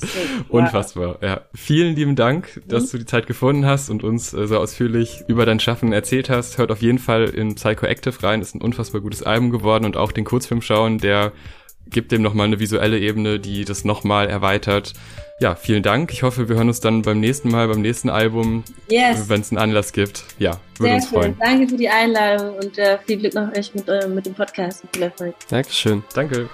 [0.50, 1.18] Unfassbar.
[1.22, 1.42] Ja.
[1.54, 2.92] Vielen lieben Dank, dass mhm.
[2.92, 6.58] du die Zeit gefunden hast und uns äh, so ausführlich über dein Schaffen erzählt hast.
[6.58, 8.40] Hört auf jeden Fall in Psychoactive rein.
[8.40, 11.32] Das ist ein unfassbar gutes Album geworden und auch den Kurzfilm schauen, der
[11.88, 14.94] gibt dem nochmal eine visuelle Ebene, die das nochmal erweitert.
[15.40, 16.12] Ja, vielen Dank.
[16.14, 19.28] Ich hoffe, wir hören uns dann beim nächsten Mal, beim nächsten Album, yes.
[19.30, 20.24] wenn es einen Anlass gibt.
[20.40, 21.38] Ja, würde uns freuen.
[21.40, 24.84] Danke für die Einladung und äh, viel Glück noch euch mit, äh, mit dem Podcast.
[24.94, 25.36] Viel Erfolg.
[25.50, 26.04] Dankeschön.
[26.14, 26.50] Danke.